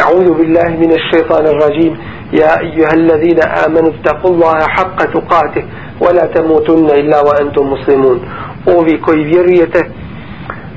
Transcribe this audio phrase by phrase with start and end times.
[0.00, 1.98] أعوذ بالله من الشيطان الرجيم.
[2.32, 5.64] يا أيها الذين آمنوا اتقوا الله حق تقاته
[6.00, 8.18] ولا تموتن إلا وأنتم مسلمون.
[8.68, 9.76] أوفي كي فيريت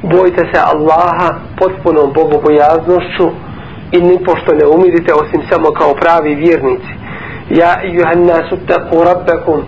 [0.03, 0.39] بويت
[0.73, 1.17] الله
[1.61, 3.17] بطفن بوغو بيازنش
[3.95, 6.86] إني بوشتن أميرت أسم سمك أبرابي فيرنيت
[7.59, 9.63] يا أيها الناس اتقوا ربكم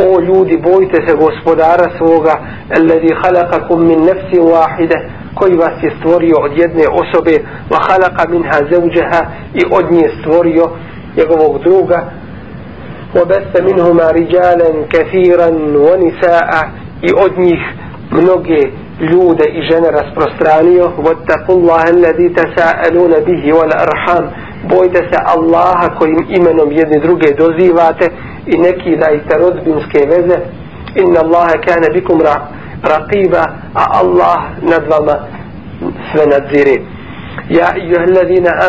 [0.00, 2.34] O ljudi, bojte se gospodara svoga,
[2.76, 4.96] الذي خلقكم من نفس واحدة
[5.38, 7.34] koji vas je stvorio od jedne osobe
[7.70, 9.22] wa halaka minha zawjaha
[9.54, 10.64] i od nje stvorio
[11.16, 11.98] njegovog druga.
[13.14, 16.62] Wa besta minhuma rijalan kathiran wa nisa'a
[17.02, 17.60] i od njih
[18.10, 18.60] mnoge
[19.10, 20.84] ljude i žene rasprostranio.
[21.06, 24.24] Wa taqullaha alladhi tasa'aluna bihi wal arham.
[24.68, 28.06] Bojte se Allaha kojim imenom jedne druge dozivate
[28.46, 30.38] i neki dajte rodbinske veze.
[30.94, 33.42] Inna Allaha kana bikum ra raqiba
[33.74, 35.16] a Allah nad vama
[36.12, 36.76] sve nadzire.
[37.48, 38.04] Ja ejuha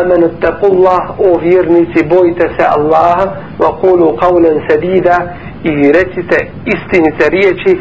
[0.02, 3.26] amanu attaqullah o vjernici bojite se Allaha
[3.58, 5.16] wa qulu qawlan sadida
[5.64, 7.80] i recite istinite riječi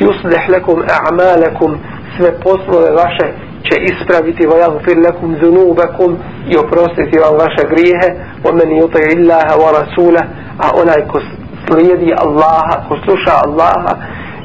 [0.00, 1.78] yuslih lakum a'malakum
[2.16, 3.26] sve poslove vaše
[3.66, 8.08] će ispraviti wa yaghfir lakum dhunubakum i oprostiti vam vaše grijehe
[8.44, 10.28] wa man yuti illaha wa rasulahu
[10.58, 11.20] a onaj ko
[11.66, 13.92] slijedi Allaha ko sluša Allaha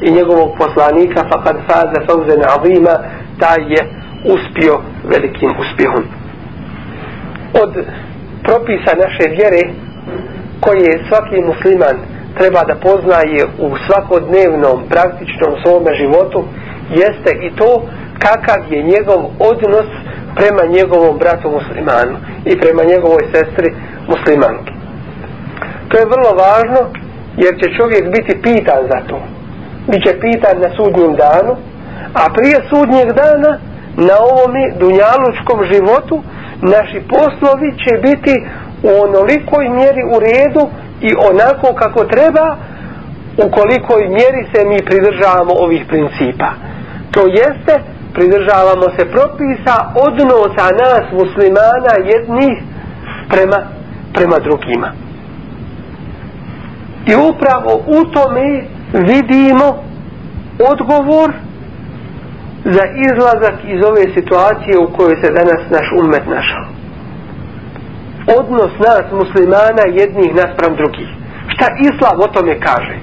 [0.01, 2.95] i njegovog poslanika faqad faza fawzan azima
[3.39, 3.81] taj je
[4.33, 6.03] uspio velikim uspjehom
[7.53, 7.71] od
[8.43, 9.61] propisa naše vjere
[10.59, 11.97] koje svaki musliman
[12.37, 16.43] treba da poznaje u svakodnevnom praktičnom svome životu
[16.89, 17.69] jeste i to
[18.19, 19.89] kakav je njegov odnos
[20.35, 22.15] prema njegovom bratu muslimanu
[22.45, 23.69] i prema njegovoj sestri
[24.07, 24.73] muslimanki.
[25.89, 26.81] To je vrlo važno
[27.37, 29.19] jer će čovjek biti pitan za to.
[29.91, 31.53] Biće pitan na sudnjem danu,
[32.13, 33.51] a prije sudnjeg dana
[34.07, 36.23] na ovome dunjalučkom životu
[36.61, 38.35] naši poslovi će biti
[38.83, 40.63] u onolikoj mjeri u redu
[41.01, 42.45] i onako kako treba
[43.37, 46.49] u kolikoj mjeri se mi pridržavamo ovih principa.
[47.11, 47.73] To jeste,
[48.13, 49.75] pridržavamo se propisa
[50.07, 52.55] odnosa nas muslimana jednih
[53.29, 53.59] prema,
[54.13, 54.91] prema drugima.
[57.05, 58.63] I upravo u tome
[58.93, 59.83] vidimo
[60.71, 61.33] odgovor
[62.65, 66.65] za izlazak iz ove situacije u kojoj se danas naš umet našao.
[68.39, 71.09] Odnos nas muslimana jednih naspram drugih.
[71.53, 72.97] Šta islam o tome kaže?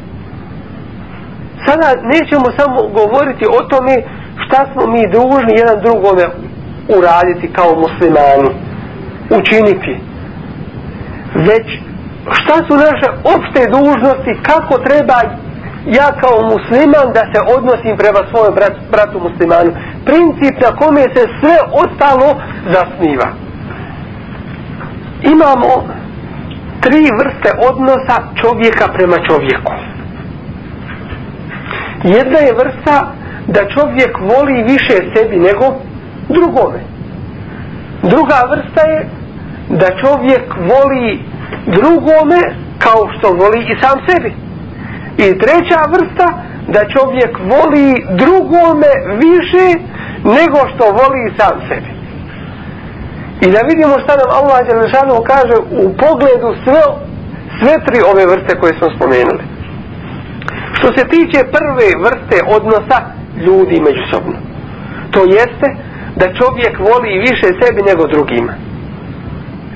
[1.67, 3.95] Sada nećemo samo govoriti o tome
[4.45, 6.25] šta smo mi dužni jedan drugome
[6.99, 8.51] uraditi kao muslimani.
[9.39, 9.95] Učiniti.
[11.35, 11.67] Već
[12.31, 15.19] šta su naše opšte dužnosti, kako treba
[15.87, 19.71] ja kao musliman da se odnosim prema svojom brat, bratu muslimanu.
[20.05, 22.29] Princip na kome se sve ostalo
[22.75, 23.29] zasniva.
[25.23, 25.73] Imamo
[26.81, 29.73] tri vrste odnosa čovjeka prema čovjeku.
[32.05, 33.13] Jedna je vrsta
[33.47, 35.67] da čovjek voli više sebi nego
[36.29, 36.81] drugome.
[38.03, 39.09] Druga vrsta je
[39.69, 41.21] da čovjek voli
[41.67, 42.41] drugome
[42.79, 44.46] kao što voli i sam sebi.
[45.19, 46.27] I treća vrsta,
[46.75, 48.93] da čovjek voli drugome
[49.25, 49.67] više
[50.37, 51.91] nego što voli sam sebi.
[53.41, 56.83] I da vidimo šta nam Allah Đelešanu kaže u pogledu sve,
[57.59, 59.43] sve tri ove vrste koje smo spomenuli.
[60.79, 62.99] Što se tiče prve vrste odnosa
[63.47, 64.39] ljudi međusobno.
[65.11, 65.69] To jeste
[66.21, 68.53] da čovjek voli više sebi nego drugima.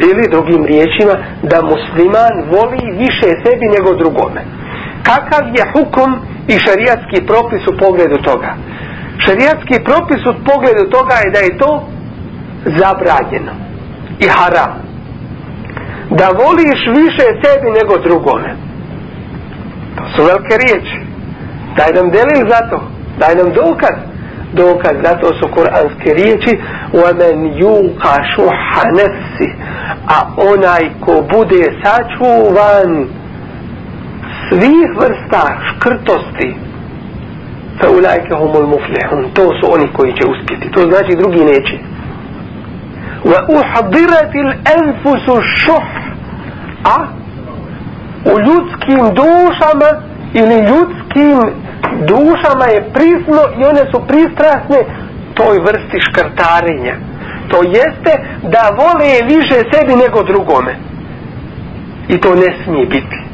[0.08, 4.42] Ili drugim riječima da musliman voli više sebi nego drugome
[5.03, 6.15] kakav je hukum
[6.47, 8.51] i šarijatski propis u pogledu toga.
[9.25, 11.87] Šarijatski propis u pogledu toga je da je to
[12.65, 13.53] zabranjeno
[14.19, 14.73] i haram.
[16.09, 18.55] Da voliš više sebi nego drugome.
[19.97, 20.97] To su velike riječi.
[21.77, 22.79] Daj nam delil za to.
[23.19, 23.95] Daj nam dokaz.
[24.53, 26.59] dokaz za to su kuranske riječi
[26.93, 28.03] وَمَنْ يُوْقَ
[28.35, 29.37] شُحَ نَفْسِ
[30.07, 33.07] a onaj ko bude sačuvan
[34.50, 36.54] svih vrsta škrtosti.
[37.78, 39.30] Fa ulajke humul muflihun.
[39.34, 40.70] To su oni koji će uspjeti.
[40.70, 41.76] To znači drugi neće.
[43.24, 45.88] Wa uhdiratil anfusu šuh.
[46.84, 46.96] A?
[48.24, 49.90] U ljudskim dušama
[50.32, 51.38] ili ljudskim
[52.08, 54.78] dušama je prisno i one su pristrasne
[55.34, 56.94] toj vrsti škrtarenja.
[57.48, 58.12] To jeste
[58.42, 60.76] da vole više sebi nego drugome.
[62.08, 63.29] I to ne smije biti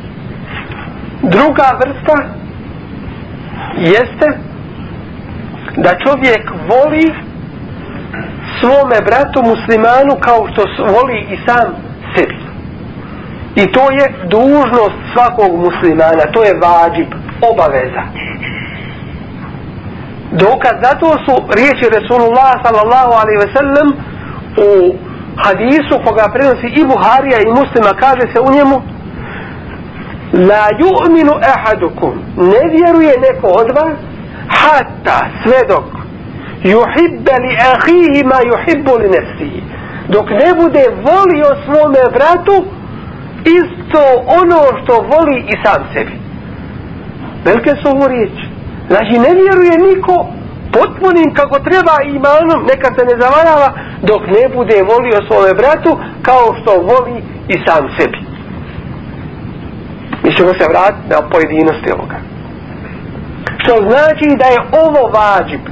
[1.35, 2.17] druga vrsta
[3.79, 4.29] jeste
[5.77, 7.15] da čovjek voli
[8.61, 10.63] svome bratu muslimanu kao što
[10.93, 11.67] voli i sam
[12.15, 12.37] sebi.
[13.57, 17.11] I to je dužnost svakog muslimana to je vađib,
[17.51, 18.03] obaveza.
[20.33, 23.89] Dokaz zato su riječi Resulullah sallallahu alaihi ve sellem
[24.69, 24.71] u
[25.45, 28.96] hadisu koga prenosi i Buharija i muslima kaže se u njemu
[30.33, 32.13] la yu'minu ahadukum.
[32.37, 33.97] Ne vjeruje neko od vas
[34.49, 35.85] hatta sve dok
[36.65, 39.63] yuhibba li ahihi ma yuhibbu li nefsihi
[40.09, 42.65] dok ne bude volio svome bratu
[43.45, 44.03] isto
[44.41, 46.13] ono što voli i sam sebi.
[47.45, 48.47] Velike su ovo riječi.
[48.89, 50.27] Znači ne vjeruje niko
[50.73, 53.69] potpunim kako treba imanom neka se ne zavarava
[54.03, 58.26] dok ne bude volio svome bratu kao što voli i sam sebi
[60.27, 62.19] mi ćemo se vratiti na pojedinosti ovoga.
[63.61, 65.65] Što znači da je ovo vađib.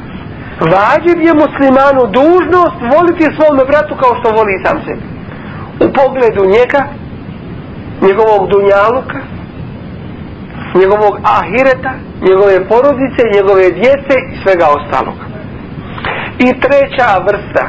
[0.74, 5.04] Vađib je muslimanu dužnost voliti svome bratu kao što voli sam sebi.
[5.84, 6.82] U pogledu njega
[8.06, 9.20] njegovog dunjaluka
[10.80, 11.92] njegovog ahireta
[12.28, 15.18] njegove porodice, njegove djece i svega ostalog
[16.38, 17.64] i treća vrsta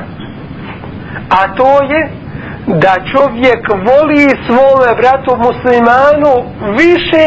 [1.30, 2.25] a to je
[2.68, 6.34] da čovjek voli svome bratu muslimanu
[6.78, 7.26] više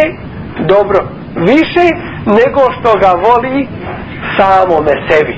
[0.59, 1.87] dobro više
[2.27, 3.69] nego što ga voli
[4.37, 5.37] samome sebi.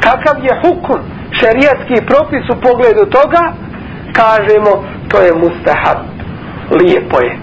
[0.00, 0.98] Kakav je hukum
[1.32, 3.52] šerijatski propis u pogledu toga?
[4.12, 5.98] Kažemo to je mustahab
[6.70, 7.38] lijepo je.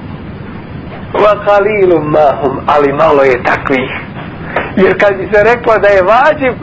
[1.14, 3.92] Wa kalilum mahum ali malo je takvih.
[4.76, 6.54] Jer kad bi se reklo da je vađiv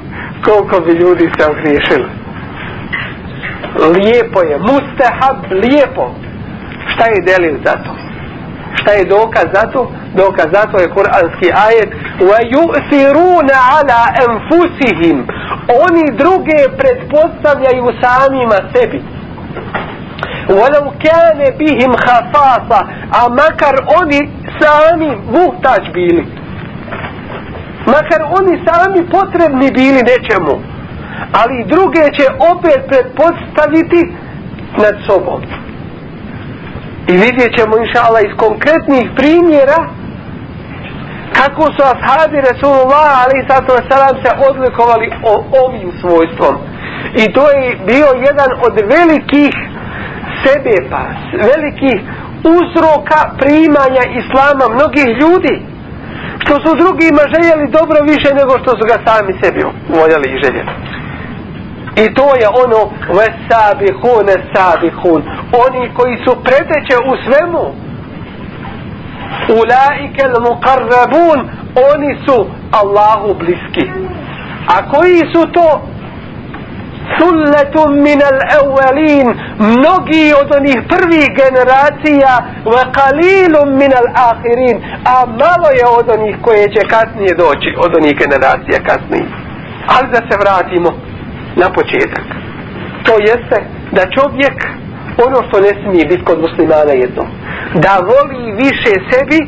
[0.45, 2.24] koliko bi ljudi se ogriješili?
[3.96, 6.06] lijepo je mustahab lijepo
[6.94, 7.92] šta je delil za to
[8.81, 11.90] šta je dokaz za to dokaz za to je kuranski ajet
[12.30, 15.28] wa yu'thiruna ala anfusihim
[15.86, 19.01] oni druge pretpostavljaju samima sebi
[20.50, 22.80] ولو كان بهم خصاصة
[23.12, 24.19] a makar oni
[24.60, 26.24] sami muhtač bili
[27.88, 30.56] makar oni sami potrebni bili nečemu
[31.32, 34.03] ali druge će opet pretpostaviti
[34.82, 35.43] nad sobom.
[37.09, 39.81] I vidjet ćemo inša Allah iz konkretnih primjera
[41.38, 45.35] kako su ashabi Rasulullah ali sato salam se odlikovali o
[45.65, 46.55] ovim svojstvom.
[47.23, 49.55] I to je bio jedan od velikih
[50.44, 51.03] sebe pa
[51.53, 51.99] velikih
[52.56, 55.56] uzroka primanja islama mnogih ljudi
[56.43, 59.61] što su drugima željeli dobro više nego što su ga sami sebi
[59.99, 60.71] voljeli i željeli
[61.96, 62.81] i to je ono
[63.19, 65.23] vesabihun esabihun
[65.66, 67.64] oni koji su preteće u svemu.
[69.49, 71.38] Ulaike muqarrabun
[71.92, 73.87] oni su Allahu bliski.
[74.75, 75.83] A koji su to?
[77.19, 82.33] Sulletum min al awalin mnogi od onih prvih generacija
[82.64, 84.76] ve kalilum min al akhirin.
[85.04, 89.45] A malo je od onih koje će kasnije doći od onih generacija kasnije
[89.87, 90.90] ali da se vratimo
[91.56, 92.26] na početak.
[93.06, 93.58] To jeste
[93.96, 94.56] da čovjek
[95.26, 97.25] ono što ne smije biti kod muslimana jedno.
[97.84, 99.38] Da voli više sebi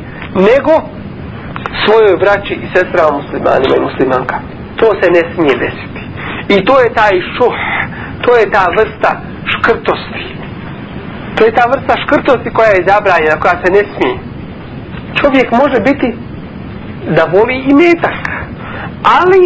[0.48, 0.72] nego
[1.84, 4.36] svojoj braći i sestrama muslimanima i muslimanka.
[4.80, 6.00] To se ne smije desiti.
[6.54, 7.58] I to je taj šuh
[8.26, 9.10] to je ta vrsta
[9.52, 10.24] škrtosti.
[11.36, 14.16] To je ta vrsta škrtosti koja je zabranjena koja se ne smije.
[15.20, 16.08] Čovjek može biti
[17.16, 18.22] da voli i metak
[19.20, 19.42] ali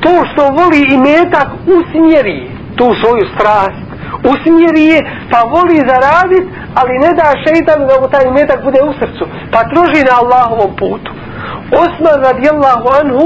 [0.00, 2.50] to što voli i metak usmjeri.
[2.76, 3.84] Tu svoju strast.
[4.32, 8.92] Usmjeri je pa voli zaradit ali ne da šeitan da mu taj metak bude u
[9.00, 11.10] srcu pa troži na Allahovom putu.
[11.82, 13.24] Osman radijallahu anhu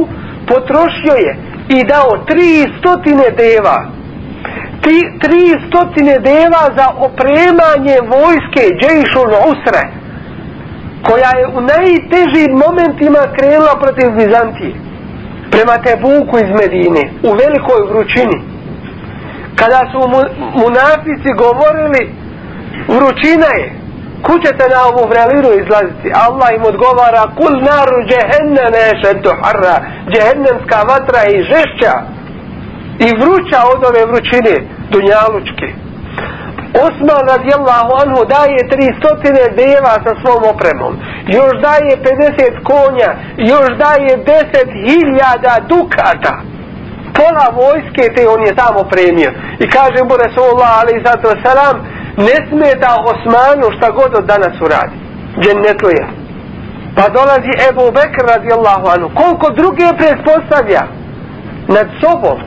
[0.50, 1.32] potrošio je
[1.76, 3.78] i dao tri stotine deva.
[4.82, 9.84] Ti, tri stotine deva za opremanje vojske Džejšun Usre
[11.06, 14.88] koja je u najtežim momentima krenula protiv Bizantije
[15.50, 18.38] prema Tebuku iz Medine u velikoj vrućini.
[19.61, 20.21] Kada su mu,
[20.62, 22.02] munafici govorili
[22.97, 23.67] vrućina je
[24.23, 26.09] kućete na ovu vrelinu izlaziti?
[26.26, 29.76] Allah im odgovara kul naru džehennene šeddu harra.
[30.12, 31.95] Džehennemska vatra i žešća
[33.07, 34.55] i vruća od ove vrućine
[34.93, 35.88] dunjalučke.
[36.87, 40.92] Osman radijallahu anhu daje 300 deva sa svom opremom.
[41.38, 43.11] Još daje 50 konja
[43.52, 46.35] još daje 10.000 dukata.
[47.18, 49.30] Pola vojske te on je tamo premio
[49.62, 51.76] i kaže mu Resulullah alaih sato salam
[52.26, 54.97] ne smeta Osmanu šta god od danas uradi.
[55.42, 56.08] Džennetlija
[56.99, 59.08] pa dolazi Ebu Bekr radijallahu anhu.
[59.20, 60.82] Koliko druge predpostavlja?
[61.68, 62.38] Nad sobom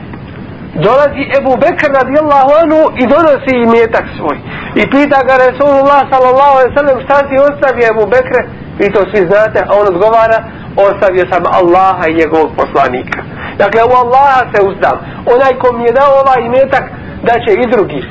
[0.74, 4.36] dolazi Ebu Bekr radijallahu anhu i donosi im metak svoj.
[4.80, 8.36] I pita ga Resulullah sallallahu alaihi sallam šta ti ostavi Ebu Bekr
[8.78, 10.38] vi to svi znate a on odgovara
[10.86, 13.20] ostavio sam Allaha i njegovog poslanika.
[13.58, 14.96] Dakle u Allaha se uzdam.
[15.34, 16.84] Onaj ko mi je dao ovaj imetak,
[17.22, 18.02] da će i drugi.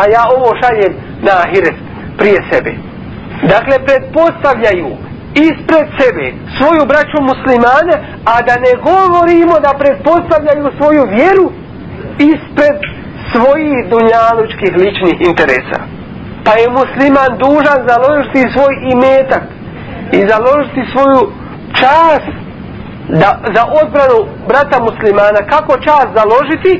[0.00, 0.92] A ja ovo šaljem
[1.26, 1.76] na ahiret
[2.18, 2.72] prije sebe.
[3.42, 4.90] Dakle predpostavljaju
[5.46, 7.94] ispred sebe svoju braću muslimane
[8.32, 11.46] a da ne govorimo da predpostavljaju svoju vjeru
[12.18, 12.78] ispred
[13.32, 15.80] svojih dunjalučkih ličnih interesa.
[16.44, 19.44] Pa je musliman dužan založiti svoj imetak
[20.12, 21.22] i založiti svoju
[21.80, 22.22] čas
[23.20, 25.40] da, za odbranu brata muslimana.
[25.52, 26.72] Kako čas založiti?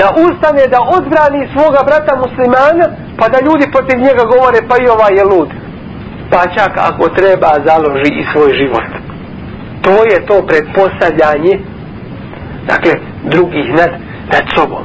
[0.00, 2.86] Da ustane da odbrani svoga brata muslimana
[3.18, 5.50] pa da ljudi protiv njega govore pa i ovaj je lud.
[6.30, 8.88] Pa čak ako treba založi i svoj život.
[9.84, 11.54] To je to predpostavljanje
[12.66, 12.92] dakle
[13.24, 13.90] drugih nad,
[14.32, 14.84] nad sobom.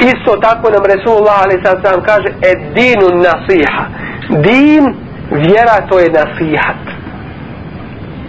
[0.00, 3.84] Isto tako nam Resulullah ali sad sam kaže edinu nasiha.
[4.28, 4.94] Din
[5.30, 6.80] vjera to je nasihat.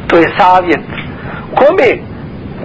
[0.07, 0.85] To je savjet.
[1.55, 2.13] Kome?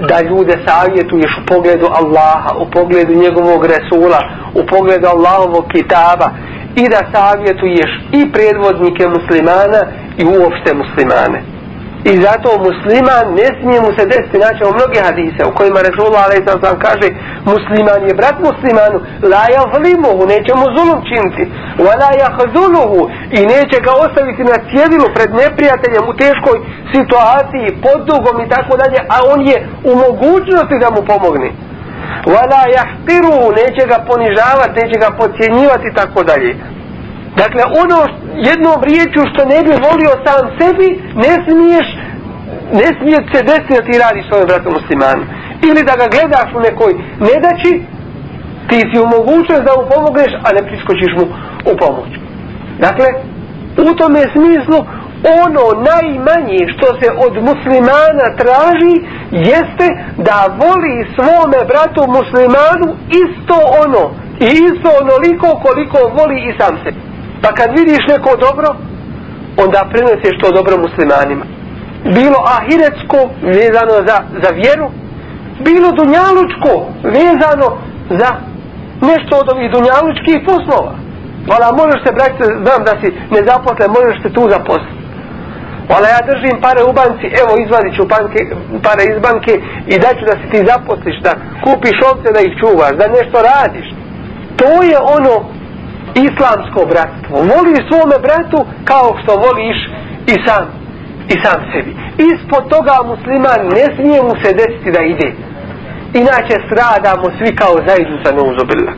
[0.08, 4.20] Da ljude savjetuješ u pogledu Allaha u pogledu njegovog Resula
[4.54, 6.30] u pogledu Allahovog kitaba
[6.76, 9.80] i da savjetuješ i predvodnike muslimana
[10.18, 11.58] i uopšte muslimane.
[12.05, 16.23] I zato musliman ne smije mu se desiti, znači u mnoge hadise u kojima Resulullah
[16.26, 16.47] a.s.
[16.64, 17.09] sam kaže
[17.52, 18.99] musliman je brat muslimanu,
[19.33, 21.43] la javlimuhu, neće mu zulum činiti,
[21.85, 23.00] wa la jahzuluhu
[23.38, 26.57] i neće ga ostaviti na cjedilu pred neprijateljem u teškoj
[26.95, 29.57] situaciji, pod dugom i tako dalje, a on je
[29.90, 31.50] u mogućnosti da mu pomogne.
[32.33, 36.50] Wa la jahtiruhu, neće ga ponižavati, neće ga podcjenjivati i tako dalje.
[37.42, 37.99] Dakle, ono
[38.50, 40.88] jednom riječu što ne bi volio sam sebi,
[41.25, 41.88] ne smiješ,
[42.80, 45.25] ne smije se desiti da ti radiš svojom bratom muslimanu.
[45.68, 46.92] Ili da ga gledaš u nekoj
[47.28, 47.73] nedaći,
[48.68, 51.25] ti si u mogućnost da mu pomogneš, a ne priskočiš mu
[51.71, 52.11] u pomoć.
[52.87, 53.09] Dakle,
[53.88, 54.78] u tome smislu,
[55.45, 58.95] ono najmanje što se od muslimana traži,
[59.50, 59.87] jeste
[60.28, 62.88] da voli svome bratu muslimanu
[63.25, 64.02] isto ono,
[64.47, 67.09] i isto onoliko koliko voli i sam sebi.
[67.42, 68.68] Pa kad vidiš neko dobro,
[69.64, 71.45] onda prineseš to dobro muslimanima.
[72.04, 74.87] Bilo ahiretsko vezano za, za vjeru,
[75.68, 76.73] bilo dunjalučko
[77.16, 77.68] vezano
[78.21, 78.30] za
[79.09, 80.92] nešto od ovih dunjalučkih poslova.
[81.50, 84.99] Vala, možeš se, brati, znam da si nezaposlen, možeš se tu zaposliti.
[85.90, 88.40] Vala, ja držim pare u banci, evo izvadit ću banke,
[88.87, 89.52] pare iz banke
[89.92, 91.33] i daću da se ti zaposliš, da
[91.64, 93.87] kupiš ovce da ih čuvaš, da nešto radiš.
[94.61, 95.35] To je ono
[96.28, 97.37] islamsko bratstvo.
[97.52, 98.60] Voli svome bratu
[98.90, 99.78] kao što voliš
[100.32, 100.64] i sam
[101.32, 101.92] i sam sebi.
[102.30, 105.28] Ispod toga musliman ne smije mu se desiti da ide.
[106.22, 108.92] Inače stradamo svi kao zajednica na uzobila.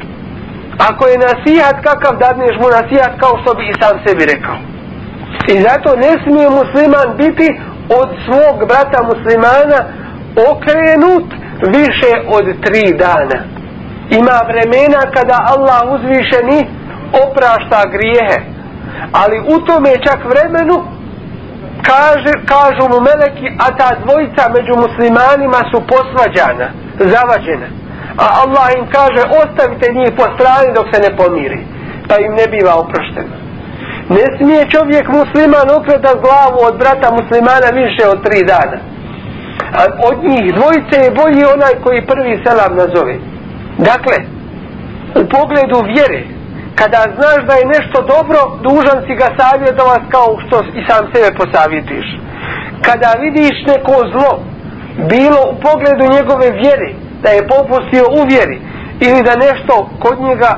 [0.89, 4.59] Ako je nasihat kakav dadneš mu nasihat kao što bi i sam sebi rekao.
[5.53, 7.49] I zato ne smije musliman biti
[8.01, 9.81] od svog brata muslimana
[10.51, 11.29] okrenut
[11.77, 13.39] više od tri dana.
[14.21, 16.61] Ima vremena kada Allah uzvišeni
[17.25, 18.39] oprašta grijehe.
[19.13, 20.77] Ali u tome čak vremenu
[21.91, 26.69] kaže, kažu mu meleki a ta dvojica među muslimanima su posvađana
[27.13, 27.69] zavađena.
[28.23, 31.61] A Allah im kaže ostavite njih po strani dok se ne pomiri
[32.11, 33.35] pa im ne biva oprošteno.
[34.17, 38.79] Ne smije čovjek musliman ukreta glavu od brata muslimana više od tri dana.
[39.79, 43.15] A od njih dvojice je bolji onaj koji prvi selam nazove.
[43.91, 44.17] Dakle
[45.21, 46.21] u pogledu vjere
[46.75, 51.31] kada znaš da je nešto dobro, dužan si ga savjetovati kao što i sam sebe
[51.41, 52.07] posavjetiš.
[52.87, 54.31] Kada vidiš neko zlo,
[55.15, 56.91] bilo u pogledu njegove vjere,
[57.23, 58.59] da je popustio u vjeri,
[59.07, 59.75] ili da nešto
[60.05, 60.51] kod njega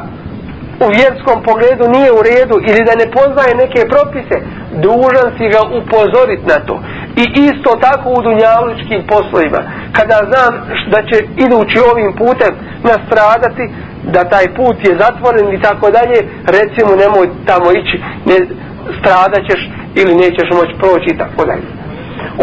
[0.87, 4.37] u vjerskom pogledu nije u redu, ili da ne poznaje neke propise,
[4.85, 6.77] dužan si ga upozoriti na to.
[7.23, 9.61] I isto tako u dunjalučkim poslovima.
[9.97, 10.53] kada znam
[10.93, 12.53] da će idući ovim putem
[12.91, 13.65] nastradati
[14.15, 16.19] da taj put je zatvoren i tako dalje
[16.59, 17.97] recimo nemoj tamo ići
[18.31, 18.39] ne
[18.99, 19.61] stradaćeš
[20.01, 21.67] ili nećeš moći proći i tako dalje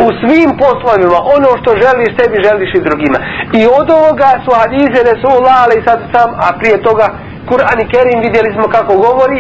[0.03, 3.19] u svim poslovima ono što želiš sebi želiš i drugima
[3.60, 7.08] i od ovoga su hadize Resulullah ali sad sam a prije toga
[7.50, 9.39] Kur'an i Kerim vidjeli smo kako govori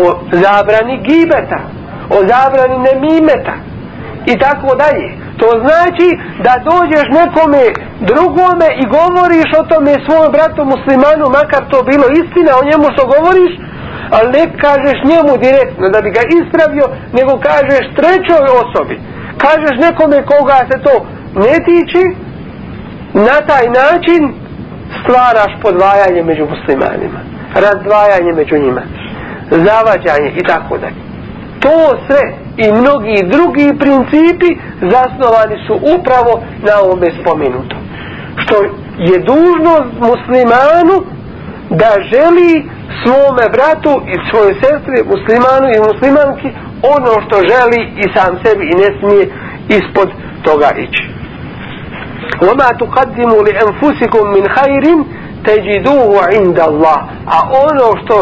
[0.00, 0.02] o
[0.42, 1.60] zabrani gibeta
[2.16, 3.54] o zabrani nemimeta
[4.32, 5.08] i tako dalje.
[5.40, 6.08] To znači
[6.46, 7.62] da dođeš nekome
[8.10, 13.02] drugome i govoriš o tome svojom bratu muslimanu makar to bilo istina o njemu što
[13.14, 13.52] govoriš
[14.16, 16.86] ali ne kažeš njemu direktno da bi ga ispravio
[17.18, 18.96] nego kažeš trećoj osobi.
[19.44, 20.94] Kažeš nekome koga se to
[21.44, 22.04] ne tiči
[23.28, 24.20] na taj način
[25.00, 27.20] stvaraš podvajanje među muslimanima
[27.55, 28.81] razdvajanje među njima
[29.51, 31.01] zavađanje i tako dalje
[31.59, 31.77] to
[32.07, 32.21] sve
[32.57, 34.49] i mnogi drugi principi
[34.81, 36.33] zasnovani su upravo
[36.67, 37.75] na ovome spomenuto
[38.37, 38.55] što
[39.09, 40.97] je dužnost muslimanu
[41.69, 42.51] da želi
[43.03, 46.49] svome bratu i svoje sestri muslimanu i muslimanki
[46.95, 49.23] ono što želi i sam sebi i ne smije
[49.77, 50.09] ispod
[50.43, 51.13] toga ići
[52.41, 54.83] وما تقدموا لأنفسكم من خير
[55.48, 56.98] teđiduhu inda Allah
[57.36, 58.16] a ono što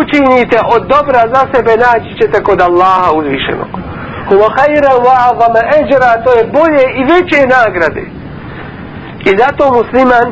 [0.00, 3.70] učinite od dobra za sebe naći ćete kod Allaha uzvišenog.
[4.28, 8.04] Huwa khayran wa azama ajra to je bolje i veće nagrade.
[9.28, 10.26] I zato musliman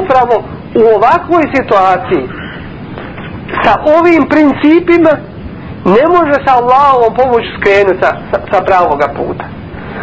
[0.00, 0.36] upravo
[0.80, 2.24] u ovakvoj situaciji
[3.62, 5.12] sa ovim principima
[5.84, 9.59] ne može sa Allahom pomoć skrenuti sa, sa, sa pravoga puta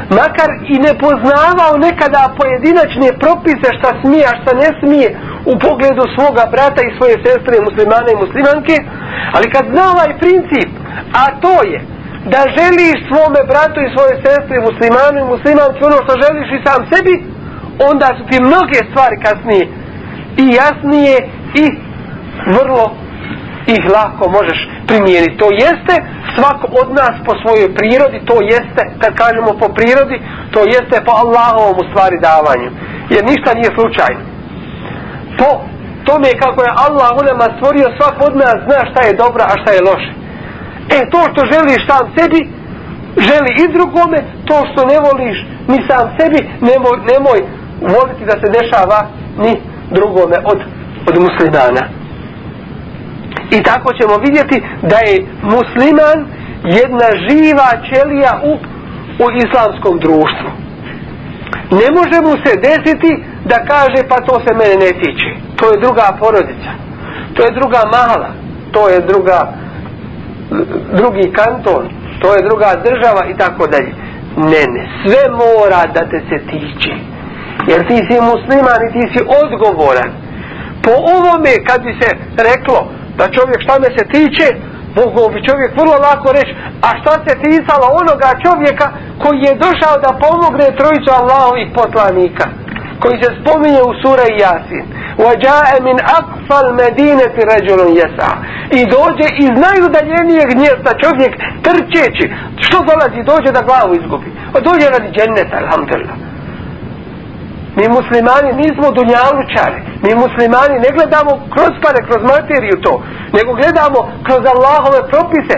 [0.09, 5.07] makar i ne poznavao nekada pojedinačne propise šta smije, a šta ne smije
[5.51, 8.75] u pogledu svoga brata i svoje sestre muslimane i muslimanke
[9.35, 10.69] ali kad zna ovaj princip
[11.21, 11.79] a to je
[12.33, 16.79] da želiš svome bratu i svoje sestre muslimanu i muslimanke ono što želiš i sam
[16.91, 17.13] sebi
[17.91, 19.63] onda su ti mnoge stvari kasnije
[20.43, 21.17] i jasnije
[21.63, 21.65] i
[22.55, 22.83] vrlo
[23.75, 24.59] ih lako možeš
[24.89, 25.39] primijeniti.
[25.41, 25.95] To jeste
[26.35, 30.17] svako od nas po svojoj prirodi, to jeste, kad kažemo po prirodi,
[30.53, 32.69] to jeste po Allahovom u stvari davanju.
[33.13, 34.23] Jer ništa nije slučajno.
[35.39, 35.49] Po
[36.07, 39.53] tome kako je Allah u nama stvorio, svak od nas zna šta je dobro, a
[39.61, 40.11] šta je loše.
[40.95, 42.41] E, to što želiš sam sebi,
[43.27, 45.37] želi i drugome, to što ne voliš
[45.71, 47.39] ni sam sebi, nemoj, nemoj
[47.95, 48.99] voliti da se dešava
[49.43, 49.53] ni
[49.97, 50.59] drugome od,
[51.09, 51.83] od muslimana.
[53.51, 56.19] I tako ćemo vidjeti da je musliman
[56.63, 58.53] jedna živa ćelija u,
[59.23, 60.49] u islamskom društvu.
[61.71, 65.29] Ne može mu se desiti da kaže pa to se mene ne tiče.
[65.55, 66.71] To je druga porodica.
[67.33, 68.31] To je druga mahala.
[68.71, 69.53] To je druga
[70.99, 71.83] drugi kanton.
[72.21, 73.91] To je druga država i tako dalje.
[74.37, 74.83] Ne, ne.
[75.01, 76.93] Sve mora da te se tiče.
[77.67, 80.09] Jer ti si musliman i ti si odgovoran.
[80.83, 82.09] Po ovome kad bi se
[82.49, 84.46] reklo da čovjek šta me se tiče,
[84.98, 86.52] mogu bi čovjek vrlo lako reći,
[86.86, 88.86] a šta se ticalo onoga čovjeka
[89.22, 92.44] koji je došao da pomogne trojicu Allahovih poslanika,
[93.02, 94.86] koji se spominje u sura Jasin.
[95.24, 98.30] وَجَاءَ مِنْ أَقْفَ الْمَدِينَةِ رَجُلٌ يَسَعَ
[98.78, 101.32] I dođe iz najudaljenijeg mjesta čovjek
[101.66, 102.24] trčeći.
[102.64, 103.28] Što dolazi?
[103.32, 104.30] Dođe da glavu izgubi.
[104.56, 106.16] O dođe radi dženneta, alhamdulillah.
[107.77, 109.79] Mi muslimani nismo dunjalučari.
[110.05, 112.93] Mi muslimani ne gledamo kroz pare, kroz materiju to.
[113.35, 115.57] Nego gledamo kroz Allahove propise.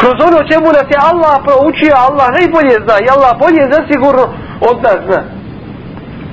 [0.00, 1.94] Kroz ono čemu nas je Allah proučio.
[2.08, 2.96] Allah najbolje zna.
[3.04, 4.24] I Allah bolje zasigurno
[4.68, 5.20] od nas zna.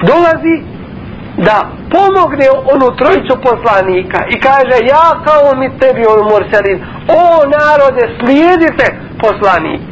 [0.10, 0.56] Dolazi
[1.47, 1.58] da
[1.93, 6.78] pomogne onu trojicu poslanika i kaže ja kao mi tebi on morselin
[7.21, 7.24] o
[7.56, 8.86] narode slijedite
[9.24, 9.90] poslanika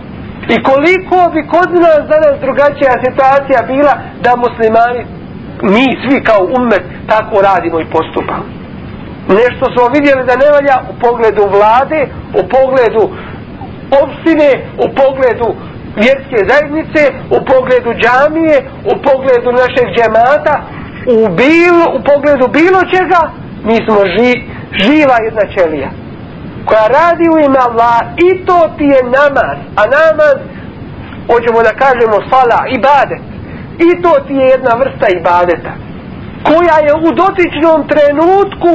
[0.54, 3.94] I koliko bi kod nas danas drugačija situacija bila
[4.26, 5.02] da muslimani,
[5.74, 8.46] mi svi kao umet, tako radimo i postupamo.
[9.42, 12.00] Nešto smo vidjeli da ne valja u pogledu vlade,
[12.40, 13.04] u pogledu
[14.04, 14.50] opštine,
[14.84, 15.48] u pogledu
[16.02, 17.02] vjerske zajednice,
[17.36, 18.58] u pogledu džamije,
[18.92, 20.56] u pogledu našeg džemata,
[21.16, 23.22] u, bilo, u pogledu bilo čega,
[23.68, 24.32] mi smo ži,
[24.84, 25.90] živa jedna ćelija
[26.70, 29.58] koja radi u ime Allah i to ti je namaz.
[29.80, 30.38] A namaz
[31.30, 33.24] hoćemo da kažemo sala, ibadet.
[33.88, 35.74] I to ti je jedna vrsta ibadeta
[36.50, 38.72] koja je u dotičnom trenutku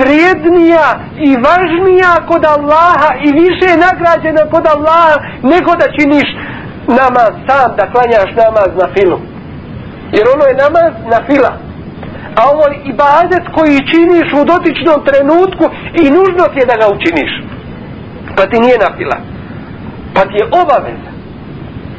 [0.00, 0.86] vrijednija
[1.28, 6.28] i važnija kod Allaha i više nagrađena kod Allaha nego da činiš
[7.00, 9.18] namaz sam da klanjaš namaz na filu.
[10.16, 11.52] Jer ono je namaz na fila
[12.38, 15.64] a ovo je ibadet koji činiš u dotičnom trenutku
[16.02, 17.32] i nužno ti je da ga učiniš
[18.36, 19.18] pa ti nije napila
[20.14, 21.10] pa ti je obaveza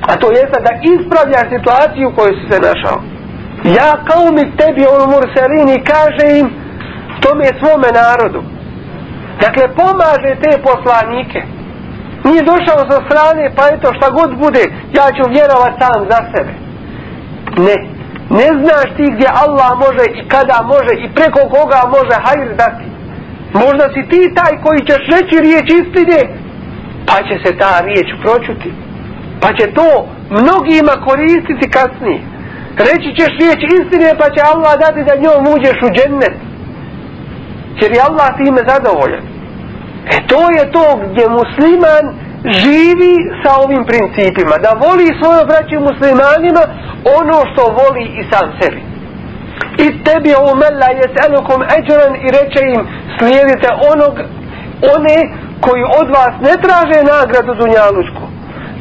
[0.10, 3.00] a to jeste da ispravljaš situaciju u kojoj si se našao
[3.64, 6.48] Ja kao mi tebi ono Murselini kaže im
[7.20, 8.44] tome svome narodu.
[9.42, 11.40] Dakle, pomaže te poslanike.
[12.24, 16.54] Nije došao sa strane, pa eto šta god bude, ja ću vjerovat sam za sebe.
[17.66, 17.99] Ne.
[18.38, 22.86] Ne znaš ti gdje Allah može i kada može i preko koga može hajr dati.
[23.54, 26.20] Možda si ti taj koji ćeš reći riječ istine,
[27.08, 28.72] pa će se ta riječ pročuti.
[29.42, 29.90] Pa će to
[30.40, 32.22] mnogima koristiti kasnije.
[32.88, 36.36] Reći ćeš riječ istine, pa će Allah dati da njom uđeš u džennet.
[37.82, 39.24] Jer je Allah time zadovoljan.
[40.16, 42.06] E to je to gdje musliman
[42.63, 44.55] živi sa ovim principima.
[44.65, 46.63] Da voli svoje braće muslimanima
[47.21, 48.81] ono što voli i sam sebi.
[49.85, 52.83] I tebi u mella jeselukum eđran i reče im
[53.19, 54.15] slijedite onog,
[54.97, 55.17] one
[55.65, 58.25] koji od vas ne traže nagradu dunjalučku.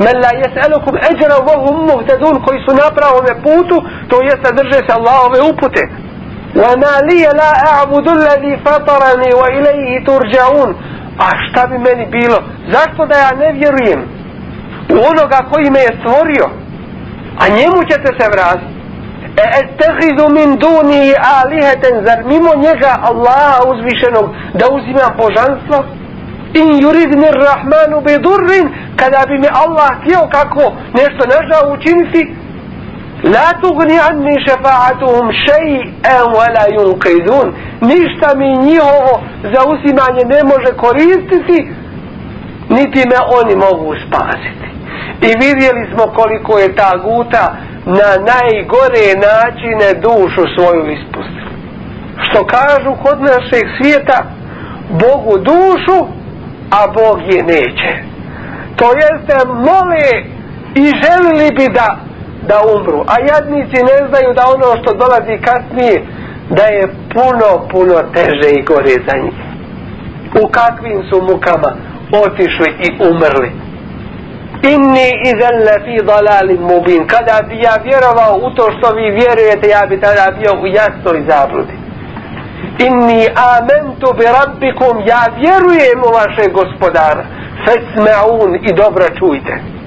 [0.06, 3.78] Mella jeselukum eđran vohum muhtedun koji su na pravome putu,
[4.10, 5.84] to jeste drže se Allahove upute.
[6.56, 10.76] وما لي لا أعبد الذي فطرني وإليه ترجعون
[11.25, 12.39] a šta bi meni bilo?
[12.75, 14.01] Zašto da ja ne vjerujem
[14.95, 16.47] u onoga koji me je stvorio?
[17.43, 18.79] A njemu ćete se vratiti.
[19.43, 21.05] E estehidu min duni
[21.39, 24.27] aliheten zar mimo njega Allaha uzvišenog
[24.59, 25.79] da uzimam božanstvo?
[26.61, 28.67] In yuridni rahmanu bi durrin
[29.01, 30.65] kada bi mi Allah htio kako
[31.01, 32.21] nešto nežao učiniti
[33.23, 37.53] La tugni anni šefa'atuhum še'en wala yunqidun.
[37.81, 41.59] Ništa mi njihovo zauzimanje ne može koristiti,
[42.69, 44.69] niti me oni mogu spasiti.
[45.21, 51.53] I vidjeli smo koliko je ta guta na najgore načine dušu svoju ispustila.
[52.23, 54.25] Što kažu kod našeg svijeta,
[54.91, 56.07] Bogu dušu,
[56.71, 57.93] a Bog je neće.
[58.77, 60.09] To jeste mole
[60.75, 62.08] i želili bi da
[62.49, 63.01] da umru.
[63.13, 65.97] A jadnici ne znaju da ono što dolazi kasnije,
[66.51, 66.85] da je
[67.15, 69.39] puno, puno teže i gore za njih.
[70.43, 71.71] U kakvim su mukama
[72.27, 73.51] otišli i umrli.
[74.63, 77.07] Inni izen fi dalalim mubin.
[77.07, 81.25] Kada bi ja vjerovao u to što vi vjerujete, ja bi tada bio u jasnoj
[81.29, 81.77] zabludi.
[82.79, 87.25] Inni amentu bi rabbikum, ja vjerujem u vaše gospodara.
[87.65, 89.78] Fesme'un i dobro čujte.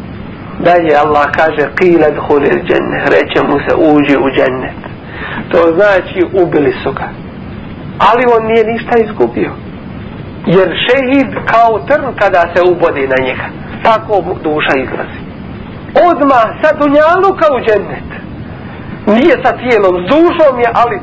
[0.67, 4.79] Dalje Allah kaže Qila dhulil dženne Reče mu se uđi u džennet.
[5.51, 7.07] To znači ubili su ga.
[8.09, 9.51] Ali on nije ništa izgubio.
[10.45, 13.47] Jer šehid kao trn kada se ubodi na njega
[13.83, 15.19] Tako duša izlazi.
[16.09, 18.09] Odma sa dunjaluka u džennet.
[19.07, 20.97] Nije sa tijelom, s dušom je, ali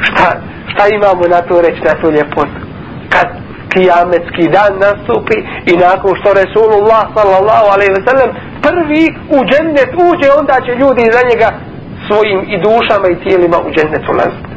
[0.00, 0.28] šta,
[0.70, 2.60] šta imamo na to reći, na to ljepotu?
[3.08, 3.43] Kad
[3.74, 5.38] kijametski dan nastupi
[5.72, 8.30] i nakon što Resulullah sallallahu alaihi ve sellem
[8.66, 9.04] prvi
[9.36, 11.48] u džennet uđe onda će ljudi za njega
[12.06, 14.50] svojim i dušama i tijelima u džennet ulaziti.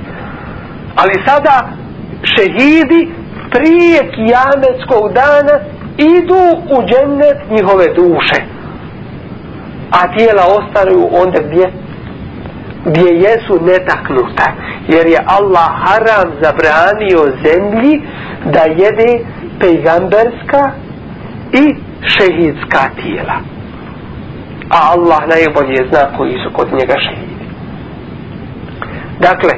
[1.02, 1.56] Ali sada
[2.34, 3.02] šehidi
[3.56, 5.56] prije kijametskog dana
[6.16, 6.44] idu
[6.76, 8.40] u džennet njihove duše
[9.92, 11.72] a tijela ostaju onda gdje?
[12.86, 14.52] Gdje jesu netaknuta
[14.88, 18.02] jer je Allah haram zabranio zemlji
[18.46, 19.26] da jede
[19.60, 20.72] pejgamberska
[21.54, 21.76] i
[22.14, 23.38] šehidska tijela.
[24.70, 27.48] A Allah najbolje zna koji su kod njega šehidi.
[29.20, 29.54] Dakle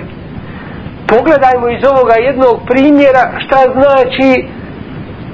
[1.08, 4.48] pogledajmo iz ovoga jednog primjera šta znači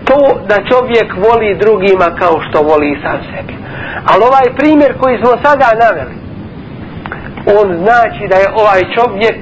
[0.06, 3.54] to da čovjek voli drugima kao što voli sam sebi.
[4.12, 6.25] Ali ovaj primjer koji smo sada naveli
[7.46, 9.40] on znači da je ovaj čovjek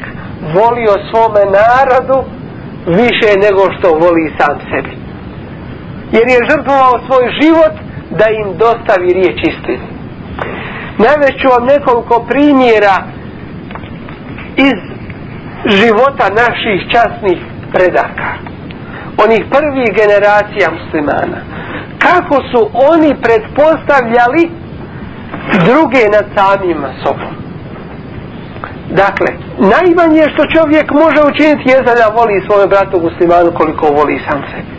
[0.53, 2.17] volio svome narodu
[2.87, 4.97] više nego što voli sam sebi.
[6.11, 7.73] Jer je žrtvovao svoj život
[8.09, 9.87] da im dostavi riječ istine.
[10.97, 12.95] Naveću vam nekoliko primjera
[14.57, 14.79] iz
[15.65, 17.39] života naših časnih
[17.73, 18.29] predaka.
[19.25, 21.39] Onih prvih generacija muslimana.
[21.97, 24.51] Kako su oni predpostavljali
[25.65, 27.42] druge nad samima sobom.
[29.01, 29.29] Dakle,
[29.73, 34.73] najmanje što čovjek može učiniti je da voli svoje bratu muslimanu koliko voli sam sebi.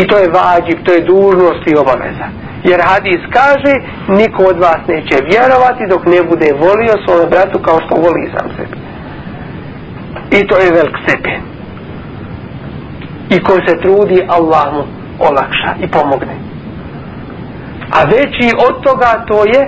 [0.00, 2.26] I to je vađib, to je dužnost i obaveza.
[2.70, 3.72] Jer hadis kaže,
[4.18, 8.46] niko od vas neće vjerovati dok ne bude volio svoje bratu kao što voli sam
[8.56, 8.76] sebi.
[10.38, 11.40] I to je velik stepen.
[13.34, 14.82] I ko se trudi, Allah mu
[15.28, 16.36] olakša i pomogne.
[17.96, 19.62] A veći od toga to je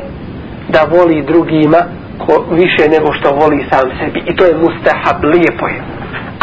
[0.69, 1.81] da voli drugima
[2.27, 4.21] ko više nego što voli sam sebi.
[4.27, 5.81] I to je mustahab, lijepo je.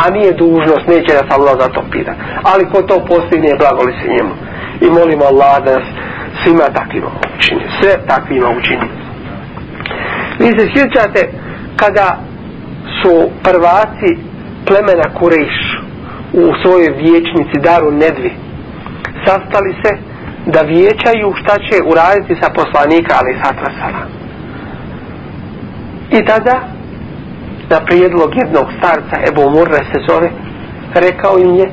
[0.02, 2.14] A nije dužnost, neće nas Allah za to pita.
[2.44, 4.34] Ali ko to postigne, blagoli se njemu.
[4.82, 5.88] I molimo Allah da nas
[6.44, 8.88] svima takvima učini, sve takvima učini.
[10.40, 11.22] Vi se sjećate
[11.76, 12.08] kada
[13.02, 14.12] su prvaci
[14.68, 15.58] plemena Kurejš
[16.34, 18.32] u svojoj vječnici Daru Nedvi
[19.26, 19.92] sastali se
[20.46, 23.70] da vijećaju šta će uraditi sa poslanika ali satra.
[26.12, 26.62] I tada
[27.70, 30.30] na prijedlog jednog starca Ebu Murre se zove
[30.94, 31.72] rekao im je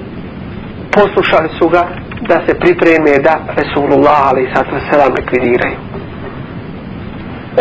[0.91, 1.83] poslušali su ga
[2.29, 5.77] da se pripreme da Resulullah ali satra sala likvidiraju.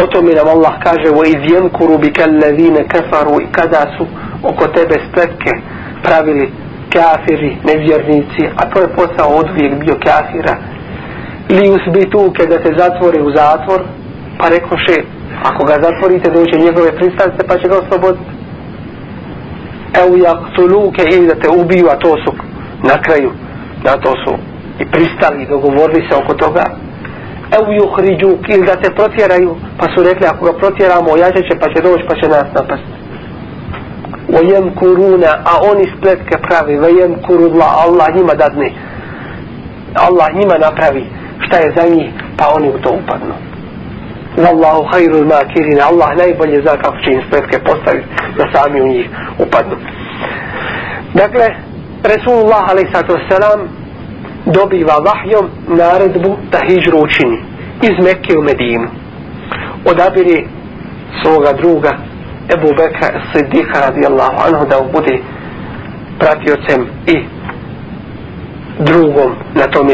[0.03, 4.07] O tome nam Allah kaže wa iz yankuru bika alladhina i kada su
[4.43, 5.51] oko tebe spletke
[6.03, 6.51] pravili
[6.95, 10.55] kafiri, nevjernici, a to je posao od uvijek bio kafira.
[11.49, 13.81] Li usbituke da te zatvore u zatvor,
[14.37, 14.97] pa rekoše,
[15.43, 18.31] ako ga zatvorite, doće njegove pristavce, pa će ga osloboditi.
[20.01, 22.31] Evo jak tuluke ili da te ubiju, a to su
[22.83, 23.31] na kraju,
[23.83, 24.33] na to su
[24.79, 26.63] i pristali i dogovorili se oko toga.
[27.57, 31.67] Evo juhriđuk ili da te protjeraju, pa su rekli, ako ga protjeramo, ojačat će, pa
[31.73, 32.95] će doći, pa će nas napasti
[34.35, 38.71] vajem kuruna a oni spletke pravi vajem kurudla, Allah njima dadne
[39.93, 41.05] Allah njima napravi
[41.39, 43.33] šta je za njih pa oni u to upadnu
[44.37, 49.09] Wallahu khairul makirin Allah najbolje zna kako će im spletke postaviti da sami u njih
[49.39, 49.75] upadnu
[51.13, 51.45] dakle
[52.03, 53.33] Resulullah a.s.
[54.45, 57.37] dobiva vahjom naredbu da hijđru učini
[57.81, 58.87] iz Mekke u Medinu
[59.85, 60.47] odabiri
[61.23, 61.91] svoga druga
[62.53, 65.19] Ebu Bekra Siddiqa radijallahu anhu da bude
[66.19, 67.15] pratiocem i
[68.79, 69.93] drugom na tome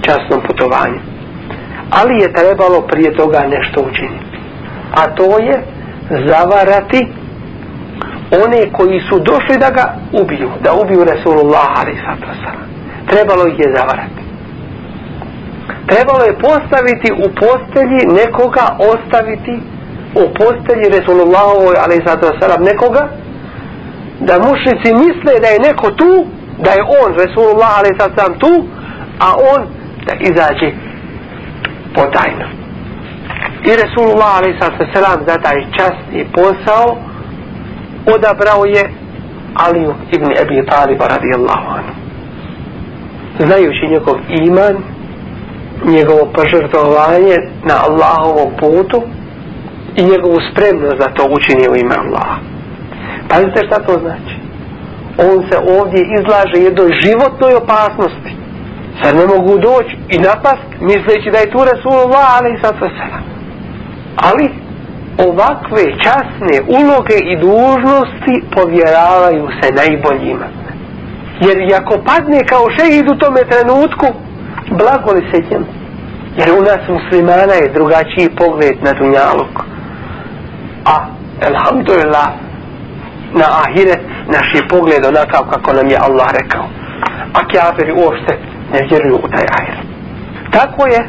[0.00, 1.07] časnom putovanju.
[1.90, 4.38] Ali je trebalo prije toga nešto učiniti.
[4.94, 5.62] A to je
[6.26, 7.06] zavarati
[8.44, 11.68] one koji su došli da ga ubiju, da ubiju Resulullah
[13.06, 14.22] Trebalo ih je zavarati.
[15.86, 19.54] Trebalo je postaviti u postelji nekoga ostaviti
[20.22, 22.26] u postelji Resulullahovoj alaihissalatu
[22.64, 23.08] nekoga
[24.20, 26.26] da mušnici misle da je neko tu
[26.64, 28.54] da je on Resulullah alaihissalatu tu
[29.26, 29.60] a on
[30.06, 30.87] da izađe
[31.98, 32.46] potajno
[33.64, 35.26] i Resulullah a.s.
[35.28, 36.86] za taj časni posao
[38.14, 38.82] odabrao je
[39.54, 41.94] Aliju ibn Abi Talib radijallahu anhu
[43.38, 44.76] znajući njegov iman
[45.84, 49.02] njegovo požrtovanje na Allahovom putu
[49.96, 52.36] i njegovu spremnost da to učini u ime Allaha.
[53.28, 54.34] Pazite šta to znači.
[55.18, 58.37] On se ovdje izlaže jednoj životnoj opasnosti.
[59.02, 62.74] Sad ne mogu doći i napast misleći da je tu Rasulullah ali i sad
[64.16, 64.50] Ali
[65.28, 70.46] ovakve časne uloge i dužnosti povjeravaju se najboljima.
[71.40, 74.06] Jer ako padne kao šehid u tome trenutku,
[74.70, 75.66] blago li se njemu?
[76.36, 79.54] Jer u nas muslimana je drugačiji pogled na dunjaluk
[80.84, 80.96] a
[81.50, 82.28] alhamdulillah
[83.32, 84.02] na ahiret
[84.34, 86.66] naš je pogled onakav kako nam je Allah rekao
[87.32, 88.38] a kjaferi uopšte
[88.72, 89.88] ne vjeruju u taj ahiret
[90.50, 91.00] tako je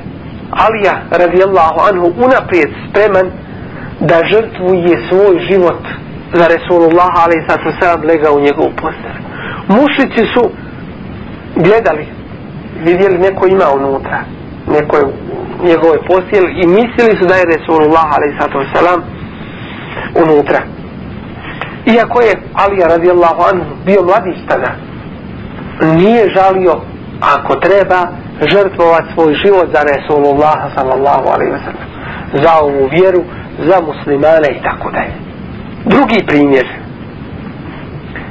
[0.65, 3.31] Alija radijallahu anhu unaprijed spreman
[3.99, 5.81] da žrtvuje svoj život
[6.33, 7.71] za Resulullah ali sad su
[8.07, 9.13] lega u njegovu poster.
[9.67, 10.49] mušici su
[11.55, 12.07] gledali
[12.83, 14.19] vidjeli neko ima unutra
[14.67, 15.03] neko je
[15.63, 18.49] njegove postel i mislili su da je Resulullah ali sad
[20.23, 20.59] unutra.
[21.85, 24.71] Iako je Alija radijallahu anhu bio mladić tada,
[25.95, 26.81] nije žalio
[27.21, 28.07] ako treba
[28.51, 31.87] žrtvovat svoj život za Resulullah sallallahu alaihi wa sallam.
[32.43, 33.23] Za ovu vjeru,
[33.59, 35.15] za muslimane i tako dalje.
[35.85, 36.67] Drugi primjer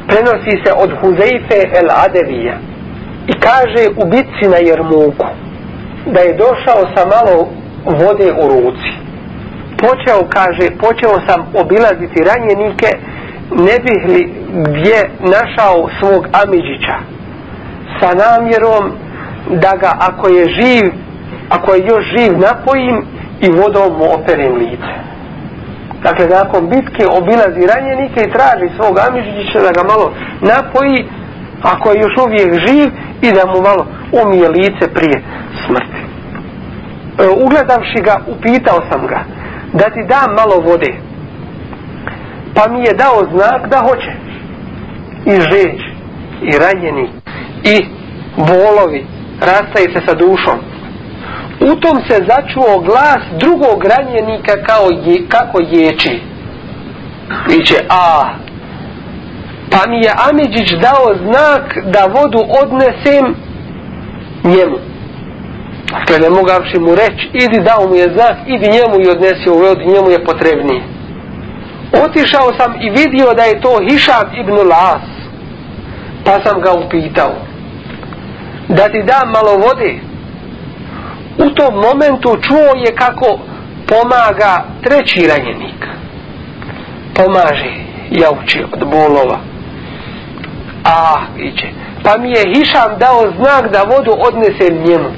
[0.07, 2.57] prenosi se od Huzeife el Adevija
[3.27, 5.27] i kaže u bitci na Jermuku
[6.07, 7.48] da je došao sa malo
[7.85, 8.98] vode u ruci
[9.83, 12.90] počeo, kaže, počeo sam obilaziti ranjenike,
[13.66, 14.22] ne bih li
[14.68, 14.98] gdje
[15.35, 16.96] našao svog Amidžića
[18.01, 18.92] sa namjerom
[19.51, 20.92] da ga ako je živ,
[21.48, 23.05] ako je još živ napojim
[23.40, 24.94] i vodom mu operem lice.
[26.03, 31.07] Dakle, nakon bitke obilazi ranjenike i traži svog Amižića da ga malo napoji,
[31.62, 32.88] ako je još uvijek živ
[33.22, 33.87] i da mu malo
[34.22, 35.22] umije lice prije
[35.66, 36.03] smrti.
[37.18, 39.20] E, ugledavši ga, upitao sam ga,
[39.72, 41.09] da ti dam malo vode
[42.59, 44.12] pa mi je dao znak da hoće
[45.27, 45.81] i žeđ
[46.42, 47.11] i ranjenik
[47.64, 47.87] i
[48.37, 49.07] bolovi
[49.40, 50.59] rastaje se sa dušom.
[51.61, 56.21] U tom se začuo glas drugog ranjenika kao je, kako ječi.
[57.49, 58.35] Viće a
[59.71, 63.35] pa mi je Amidžić dao znak da vodu odnesem
[64.44, 64.79] njemu.
[65.90, 69.59] Dakle, ne mogavši mu reći, idi dao mu je znak, idi njemu i odnesi u
[69.59, 70.83] vodu, njemu je potrebnije.
[72.05, 75.05] otišao sam i vidio da je to Hišam ibn Las
[76.25, 77.47] pa sam ga upitao
[78.68, 79.94] da ti dam malo vode.
[81.38, 83.38] U tom momentu čuo je kako
[83.87, 85.87] pomaga treći ranjenik.
[87.14, 87.72] Pomaže
[88.11, 89.38] jauči od bolova.
[90.85, 91.66] A iće
[92.09, 95.11] pa mi je Hišam dao znak da vodu odnesem njemu.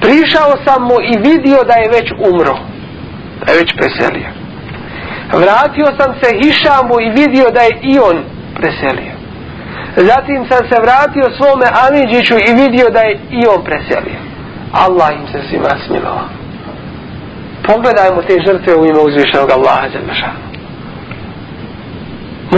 [0.00, 2.56] Prišao sam mu i vidio da je već umro.
[3.40, 4.28] Da je već preselio.
[5.32, 9.19] Vratio sam se Hišamu i vidio da je i on preselio
[9.96, 14.20] zatim sam se vratio svome Amidžiću i vidio da je i on preselio.
[14.72, 16.28] Allah im se svima smilovao.
[17.66, 20.40] Pogledajmo te žrtve u ime uzvišenog Allaha Đelešanu.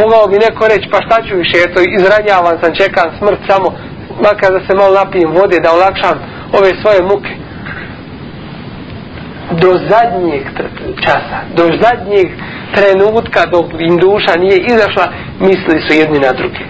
[0.01, 1.57] Mogao bi neko reći pa šta ću više?
[1.67, 3.69] Eto izranjavan sam čekam smrt samo
[4.25, 6.17] makar da se malo napijem vode da olakšam
[6.59, 7.35] ove svoje muke.
[9.63, 10.45] Do zadnjeg
[11.05, 12.29] časa do zadnjeg
[12.75, 15.07] trenutka dok im duša nije izašla
[15.41, 16.65] misli su jedni na drugi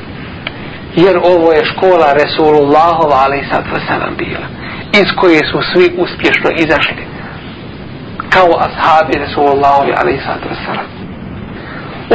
[0.96, 4.46] jer ovo je škola Resulullahova ali i sad vasalam bila.
[4.92, 7.02] Iz koje su svi uspješno izašli.
[8.28, 10.38] Kao ashabi Resulullahovi ali i sad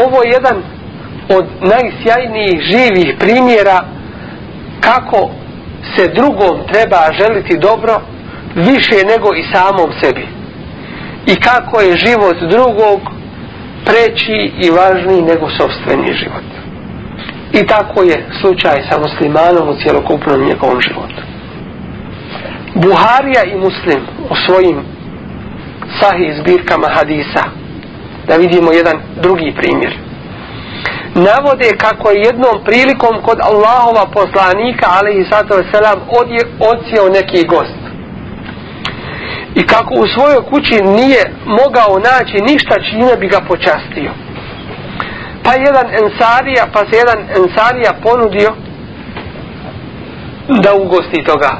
[0.05, 0.57] ovo je jedan
[1.29, 3.79] od najsjajnijih živih primjera
[4.79, 5.29] kako
[5.95, 8.01] se drugom treba želiti dobro
[8.55, 10.27] više nego i samom sebi.
[11.25, 12.99] I kako je život drugog
[13.85, 16.66] preći i važniji nego sobstveni život
[17.53, 21.21] i tako je slučaj sa muslimanom u cijelokupnom njegovom životu.
[22.75, 24.77] Buharija i muslim u svojim
[25.99, 27.43] sahih zbirkama hadisa
[28.27, 30.07] da vidimo jedan drugi primjer
[31.17, 35.99] navode kako je jednom prilikom kod Allahova poslanika alaihi sato selam
[36.71, 37.81] odsjeo neki gost.
[39.55, 44.12] I kako u svojoj kući nije mogao naći ništa čime bi ga počastio
[45.47, 48.49] pa jedan ensarija pa se jedan ensarija ponudio
[50.63, 51.51] da ugosti toga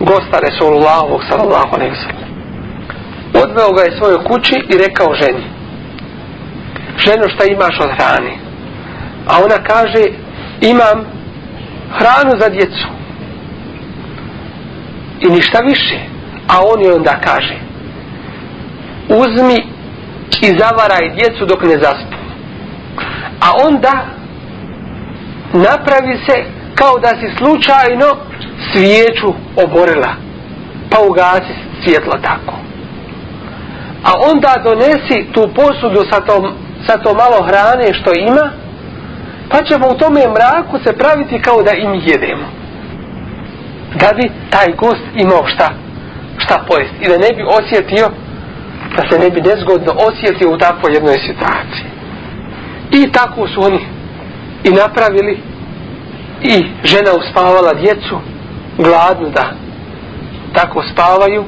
[0.00, 2.30] gosta Resulullahovog sallallahu alaihi sallam.
[3.44, 5.44] Odveo ga je svojoj kući i rekao ženi
[7.06, 8.38] ženo šta imaš od hrani
[9.26, 10.04] a ona kaže
[10.60, 10.98] imam
[11.98, 12.86] hranu za djecu.
[15.20, 15.98] I ništa više.
[16.48, 17.54] A on je onda kaže
[19.08, 19.58] uzmi
[20.42, 22.11] i zavaraj djecu dok ne zaspi
[23.46, 23.92] a onda
[25.52, 28.08] napravi se kao da si slučajno
[28.72, 30.12] svijeću oborila
[30.90, 32.54] pa ugasi svjetlo tako
[34.04, 36.52] a onda donesi tu posudu sa tom,
[36.86, 38.62] sa to malo hrane što ima
[39.52, 42.46] pa ćemo u tome mraku se praviti kao da im jedemo.
[44.00, 45.68] Da bi taj gost imao šta,
[46.38, 46.96] šta pojesti.
[47.00, 48.06] I da ne bi osjetio,
[48.96, 51.91] da se ne bi nezgodno osjetio u takvoj jednoj situaciji.
[52.92, 53.80] I tako su oni
[54.64, 55.38] i napravili
[56.42, 58.20] i žena uspavala djecu
[58.78, 59.52] gladnu da
[60.54, 61.44] tako spavaju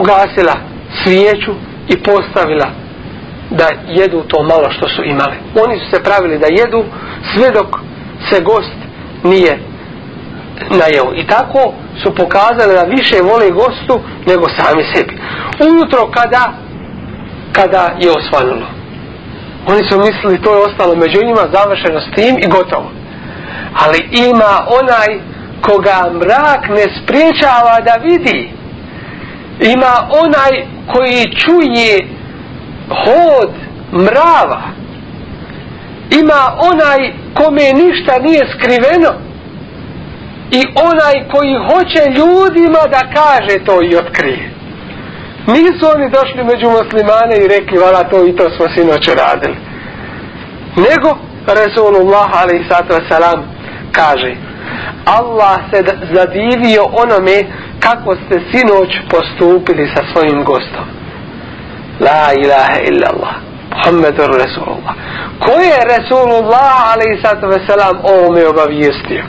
[0.00, 0.54] ugasila
[1.04, 1.52] svijeću
[1.88, 2.70] i postavila
[3.50, 5.36] da jedu to malo što su imali.
[5.64, 6.84] Oni su se pravili da jedu
[7.34, 7.66] sve dok
[8.30, 8.78] se gost
[9.24, 9.58] nije
[10.70, 11.14] najeo.
[11.14, 15.18] I tako su pokazali da više vole gostu nego sami sebi.
[15.60, 16.52] Ujutro kada
[17.52, 18.81] kada je osvanulo.
[19.66, 22.90] Oni su mislili to je ostalo među njima završeno s tim i gotovo.
[23.84, 25.20] Ali ima onaj
[25.60, 28.50] koga mrak ne spriječava da vidi.
[29.60, 29.94] Ima
[30.24, 31.98] onaj koji čuje
[32.88, 33.50] hod
[33.92, 34.62] mrava
[36.20, 39.12] ima onaj kome ništa nije skriveno
[40.50, 44.51] i onaj koji hoće ljudima da kaže to i otkrije
[45.46, 49.56] nisu oni došli među muslimane i rekli vala to i to smo sinoć radili
[50.76, 52.70] nego Resulullah a.s.
[53.92, 54.34] kaže
[55.04, 57.42] Allah se zadivio onome
[57.80, 60.84] kako ste sinoć postupili sa svojim gostom
[62.00, 63.34] La ilaha illa Allah.
[63.70, 64.94] Muhammedur Resulullah.
[65.38, 67.24] Ko je Resulullah a.s.
[68.02, 69.24] ovome obavijestio?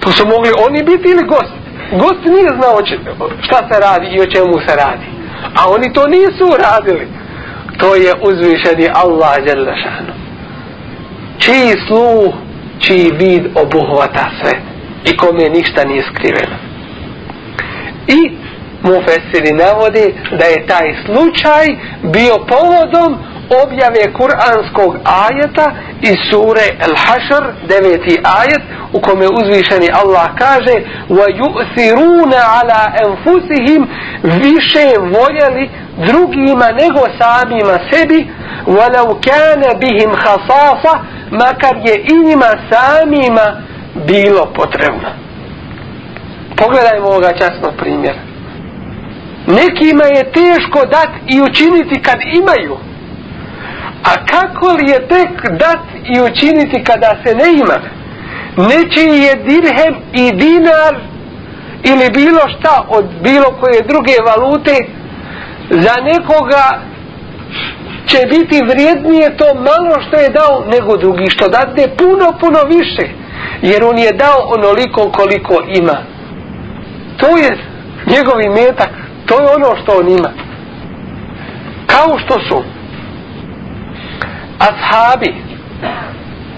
[0.00, 1.61] To su mogli oni biti ili gost?
[1.92, 2.78] Gost nije znao
[3.42, 5.06] šta se radi i o čemu se radi.
[5.56, 7.08] A oni to nisu radili.
[7.78, 10.12] To je uzvišeni Allah Đelešanu.
[11.38, 12.34] Čiji sluh,
[12.78, 14.52] čiji vid obuhvata sve.
[15.04, 16.56] I kome ništa nije skriveno.
[18.06, 18.36] I
[18.82, 21.66] mufesiri navodi da je taj slučaj
[22.02, 23.18] bio povodom
[23.63, 28.63] objave kuranskog ajeta iz sure Al-Hashr, deveti ajet,
[28.93, 30.75] u kome uzvišeni Allah kaže
[31.09, 33.87] وَيُؤْثِرُونَ عَلَىٰ أَنفُسِهِمْ
[34.23, 38.27] više voljeli drugima nego samima sebi
[38.67, 40.97] وَلَوْ كَانَ بِهِمْ خَصَاصَ
[41.31, 43.61] makar je i njima samima
[44.07, 45.09] bilo potrebno.
[46.57, 48.19] Pogledajmo ovoga časnog primjera.
[49.47, 52.77] Nekima je teško dat i učiniti kad imaju.
[54.04, 55.84] A kako li je tek dat
[56.14, 57.78] i učiniti kada se ne ima?
[58.56, 60.94] Nečiji je dirhem i dinar
[61.84, 64.76] ili bilo šta od bilo koje druge valute
[65.70, 66.64] za nekoga
[68.06, 73.06] će biti vrijednije to malo što je dao nego drugi što date puno puno više
[73.62, 75.98] jer on je dao onoliko koliko ima
[77.16, 77.50] to je
[78.06, 78.90] njegovi metak
[79.26, 80.30] to je ono što on ima
[81.86, 82.62] kao što su
[84.68, 85.34] ashabi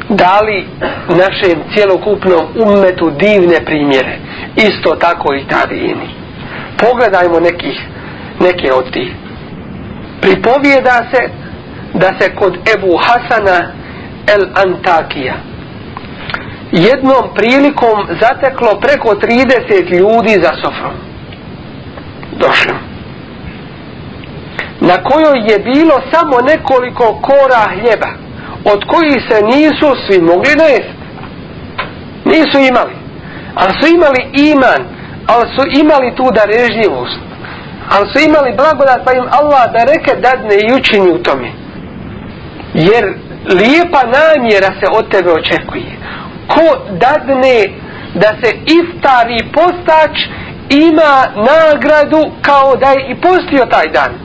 [0.08, 0.66] dali
[1.08, 4.18] našem cjelokupnom umetu divne primjere.
[4.56, 6.24] Isto tako i tabijini
[6.76, 7.80] pogledajmo nekih
[8.40, 9.12] neke od tih.
[10.20, 11.28] Pripovijeda se
[11.94, 13.72] da se kod Ebu Hasana
[14.26, 15.34] el Antakija
[16.72, 20.94] jednom prilikom zateklo preko 30 ljudi za sofrom.
[22.32, 22.93] Došli
[24.88, 28.10] na kojoj je bilo samo nekoliko kora hljeba
[28.72, 31.04] od kojih se nisu svi mogli najesti
[32.24, 32.94] nisu imali.
[33.54, 34.82] Ali su imali iman
[35.26, 37.18] ali su imali tu darežljivost.
[37.90, 41.48] Ali su imali blagodat pa im Allah da reke dadne i učini u tome.
[42.74, 43.04] Jer
[43.60, 45.92] lijepa namjera se od tebe očekuje.
[46.48, 47.58] Ko dadne
[48.14, 50.16] da se iftari postač
[50.70, 54.23] ima nagradu kao da je i postio taj dan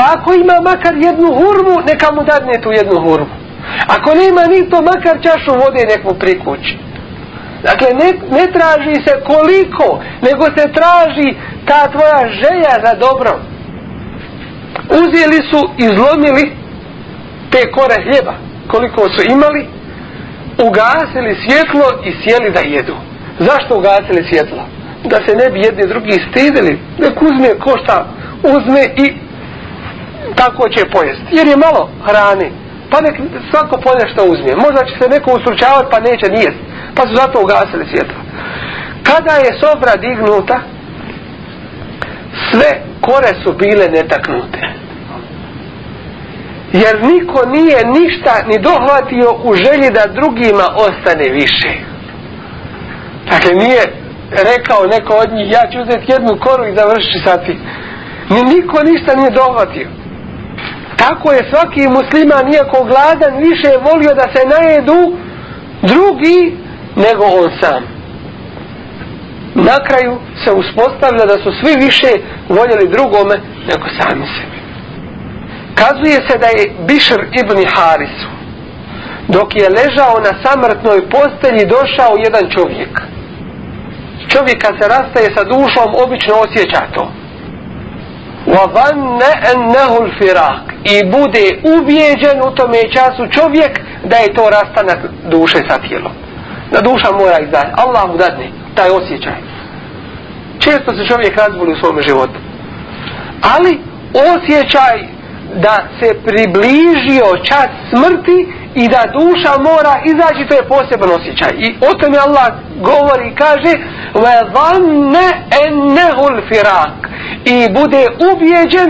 [0.00, 3.34] pa ako ima makar jednu hurmu neka mu dadne tu jednu hurmu
[3.96, 6.74] ako nema ni to makar čašu vode nek mu prikući
[7.62, 11.28] Dakle, ne, ne traži se koliko, nego se traži
[11.68, 13.32] ta tvoja želja za dobro.
[15.00, 16.52] Uzeli su, i zlomili
[17.50, 18.34] te kore hljeba,
[18.68, 19.66] koliko su imali,
[20.66, 22.96] ugasili svjetlo i sjeli da jedu.
[23.38, 24.62] Zašto ugasili svjetlo?
[25.04, 28.06] Da se ne bi jedni drugi stidili, nek uzme ko šta,
[28.42, 29.14] uzme i
[30.34, 31.36] tako će pojesti.
[31.38, 32.50] Jer je malo hrane,
[32.90, 33.14] pa nek
[33.50, 34.52] svako polje što uzme.
[34.64, 36.60] Možda će se neko ustručavati pa neće nijest.
[36.94, 38.20] pa su zato ugasili svjetlo.
[39.02, 40.60] Kada je sobra dignuta,
[42.50, 42.70] sve
[43.00, 44.60] kore su bile netaknute.
[46.72, 51.70] Jer niko nije ništa ni dohvatio u želji da drugima ostane više.
[53.30, 53.82] Dakle, nije
[54.50, 57.58] rekao neko od njih, ja ću uzeti jednu koru i završiti sati.
[58.30, 59.88] Ni niko ništa nije dohvatio.
[60.99, 64.99] Tako je svaki musliman, nijako gladan, više volio da se najedu
[65.81, 66.57] drugi
[66.95, 67.83] nego on sam.
[69.55, 72.11] Na kraju se uspostavlja da su svi više
[72.49, 73.35] voljeli drugome
[73.69, 74.57] nego sami sebi.
[75.75, 78.35] Kazuje se da je Bišr ibn Harisu
[79.27, 83.01] dok je ležao na samrtnoj postelji došao jedan čovjek.
[84.27, 87.11] Čovjek kad se rastaje sa dušom obično osjeća to.
[88.47, 91.45] وَظَنَّ أَنَّهُ الْفِرَاقِ I bude
[91.77, 94.99] ubijeđen u tome času čovjek da je to rastanak
[95.29, 96.11] duše sa tijelom
[96.71, 97.71] da duša mora izdati.
[97.83, 99.37] Allah mu dadne taj osjećaj.
[100.59, 102.39] Često se čovjek razboli u svom životu.
[103.55, 103.79] Ali
[104.33, 104.97] osjećaj
[105.55, 108.37] da se približio čas smrti
[108.75, 111.51] i da duša mora izaći, to je poseban osjećaj.
[111.57, 112.47] I o tome Allah
[112.89, 113.73] govori i kaže
[114.13, 115.15] وَظَنَّ
[115.63, 116.95] أَنَّهُ الْفِرَاقِ
[117.45, 118.89] I bude ubjeđen,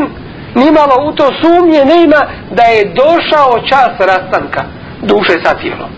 [0.55, 2.21] nimalo u to sumnje nema
[2.51, 4.63] da je došao čas rastanka
[5.03, 5.91] duše sa tijelom.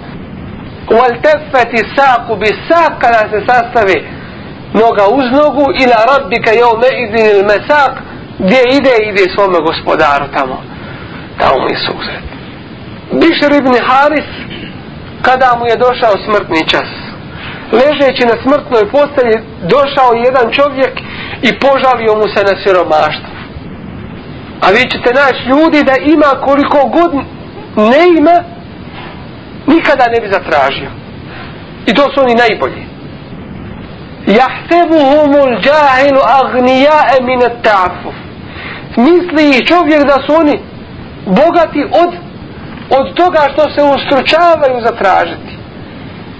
[0.90, 3.94] U altefeti saku bi sak kada se sastave
[4.74, 7.92] noga uz nogu i na rabbika je ome idin il mesak
[8.38, 10.62] gdje ide, ide svome gospodaru tamo.
[11.38, 12.24] Tamo mi suzet.
[13.20, 14.30] Bišer ibn Haris
[15.22, 16.88] kada mu je došao smrtni čas
[17.72, 19.36] ležeći na smrtnoj postelji
[19.74, 20.94] došao jedan čovjek
[21.42, 23.31] i požalio mu se na siromaštvo
[24.64, 27.12] a vi ćete naći ljudi da ima koliko god
[27.76, 28.36] ne ima
[29.66, 30.90] nikada ne bi zatražio.
[31.86, 32.82] I to su oni najbolji.
[34.26, 38.16] Jahtebuhumul džahilu agnijae minet ta'afuf.
[38.96, 40.60] Misli čovjek da su oni
[41.26, 42.10] bogati od,
[42.98, 45.52] od toga što se ustručavaju zatražiti.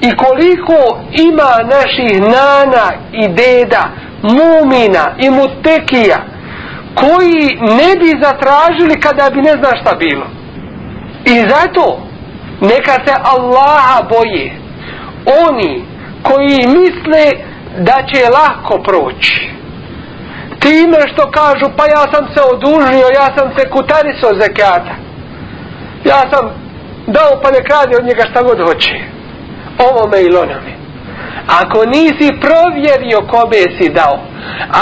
[0.00, 0.98] I koliko
[1.28, 3.84] ima naših nana i deda,
[4.22, 6.18] mumina i mutekija,
[6.95, 10.26] koji ne bi zatražili kada bi ne zna šta bilo.
[11.24, 12.03] I zato
[12.61, 14.53] neka se Allaha boje.
[15.49, 15.84] Oni
[16.22, 17.24] koji misle
[17.78, 19.51] da će lako proći.
[20.59, 24.95] Time što kažu pa ja sam se odužio ja sam se kutarisao zekata
[26.05, 26.51] ja sam
[27.07, 28.95] dao pa nek radi od njega šta god hoće.
[29.90, 30.81] Ovome ili onome
[31.47, 34.18] ako nisi provjerio kome si dao.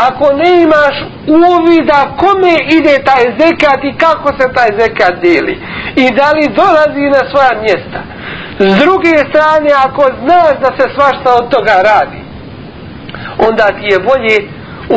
[0.06, 0.96] Ako ne imaš
[1.26, 5.54] uvida kome ide taj zekat i kako se taj zekat deli
[5.96, 8.00] i da li dolazi na svoja mjesta.
[8.58, 12.30] S druge strane ako znaš da se svašta od toga radi
[13.48, 14.36] onda ti je bolje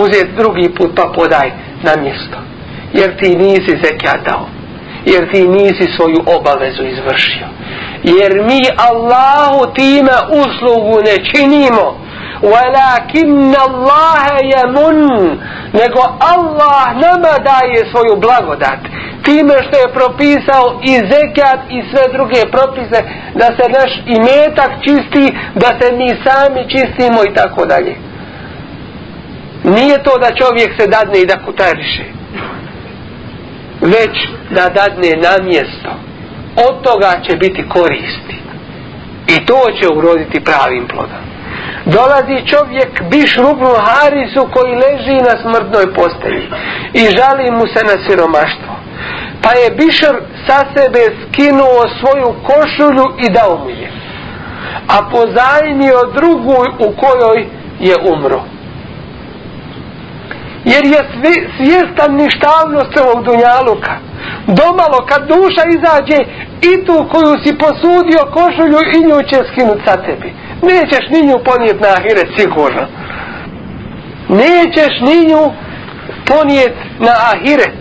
[0.04, 1.52] uzeti drugi put pa podaj
[1.84, 2.38] na mjesto.
[2.94, 4.48] Jer ti nisi zekat dao.
[5.06, 7.48] Jer ti nisi svoju obavezu izvršio
[8.04, 12.04] jer mi Allahu time uslugu ne činimo.
[12.42, 15.40] Walakin Allah yamun.
[15.74, 18.80] Nego Allah nama daje svoju blagodat.
[19.24, 23.00] Time što je propisao i zekat i sve druge propise
[23.36, 27.96] da se naš imetak čisti da se mi sami čistimo i tako dalje.
[29.64, 32.04] Nije to da čovjek se dadne i da kutariše
[33.82, 36.03] već da dadne na mjesto
[36.56, 38.38] od toga će biti koristi.
[39.28, 41.24] I to će uroditi pravim plodom.
[41.86, 46.48] Dolazi čovjek biš rubnu harisu koji leži na smrtnoj postelji
[46.94, 48.74] i žali mu se na siromaštvo.
[49.42, 50.16] Pa je bišar
[50.48, 53.92] sa sebe skinuo svoju košulju i dao mu je.
[54.88, 57.48] A pozajmio drugu u kojoj
[57.80, 58.42] je umro
[60.72, 63.94] jer je svi, svjestan ništavnost ovog dunjaluka.
[64.48, 66.20] Domalo kad duša izađe
[66.72, 70.34] i tu koju si posudio košulju i nju će skinut sa tebi.
[70.62, 72.86] Nećeš ni nju ponijet na ahiret sigurno.
[74.30, 75.44] Nećeš ni nju
[76.26, 77.80] ponijet na ahiret.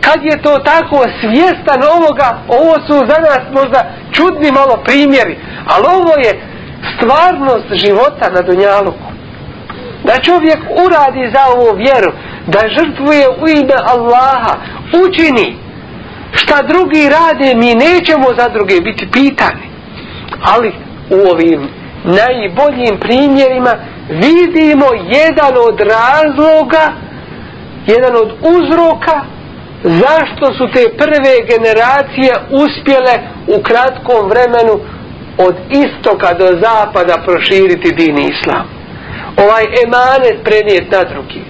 [0.00, 5.36] Kad je to tako svjestan ovoga ovo su za nas možda čudni malo primjeri
[5.66, 6.32] ali ovo je
[6.94, 9.15] stvarnost života na dunjaluku
[10.06, 12.12] da čovjek uradi za ovu vjeru
[12.46, 14.54] da žrtvuje u ime Allaha
[15.04, 15.56] učini.
[16.32, 19.66] Šta drugi rade mi nećemo za druge biti pitani.
[20.52, 20.72] Ali
[21.10, 21.68] u ovim
[22.04, 23.74] najboljim primjerima
[24.08, 24.86] vidimo
[25.18, 26.92] jedan od razloga
[27.86, 29.20] jedan od uzroka
[29.82, 33.14] zašto su te prve generacije uspjele
[33.46, 34.74] u kratkom vremenu
[35.38, 38.66] od istoka do zapada proširiti din islam
[39.44, 41.42] ovaj emanet prenijet na drugi.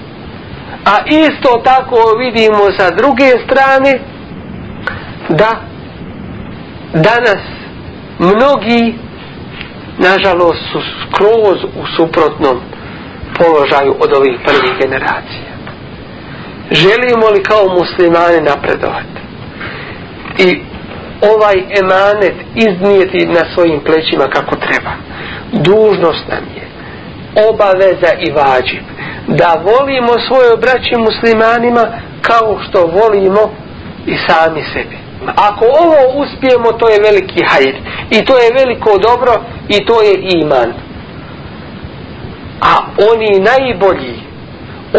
[0.84, 4.01] A isto tako vidimo sa druge strane
[5.28, 5.51] da
[6.93, 7.43] danas
[8.18, 8.95] mnogi
[9.99, 12.61] nažalost su skroz u suprotnom
[13.39, 15.53] položaju od ovih prvih generacija.
[16.70, 19.20] Želimo li kao muslimani napredovati?
[20.39, 20.61] I
[21.32, 24.93] ovaj emanet iznijeti na svojim plećima kako treba.
[25.53, 26.66] Dužnost nam je
[27.51, 28.84] obaveza i vađib.
[29.26, 31.84] Da volimo svoje braće muslimanima
[32.22, 33.51] kao što volimo
[34.07, 34.97] i sami sebi.
[35.37, 37.76] Ako ovo uspijemo to je veliki hajr
[38.11, 39.32] i to je veliko dobro
[39.68, 40.72] i to je iman.
[42.61, 42.74] A
[43.11, 44.26] oni najbolji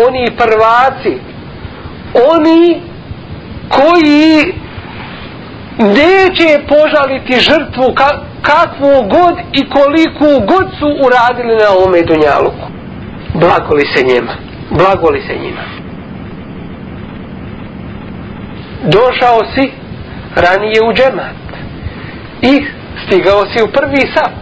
[0.05, 1.17] oni prvaci
[2.31, 2.81] oni
[3.69, 4.53] koji
[5.77, 12.68] neće požaliti žrtvu ka, kakvu god i koliku god su uradili na ovome dunjaluku.
[13.34, 14.34] Blagoli se njima.
[14.70, 15.64] Blagoli se njima.
[18.84, 19.72] Došao si
[20.36, 21.48] ranije u džemat
[22.41, 22.66] i
[23.06, 24.34] stigao si u prvi sap.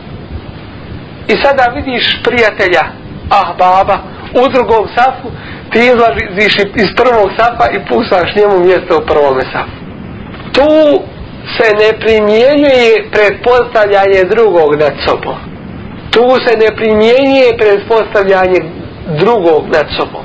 [1.28, 2.84] I sada vidiš prijatelja,
[3.30, 3.98] ah baba,
[4.42, 5.28] u drugom safu,
[5.72, 9.78] ti izlaziš iz prvog safa i pusaš njemu mjesto u prvome safu.
[10.54, 11.02] Tu
[11.57, 15.39] se ne primjenjuje predpostavljanje drugog nad sobom.
[16.11, 18.61] Tu se ne primjenjuje predpostavljanje
[19.19, 20.25] drugog nad sobom.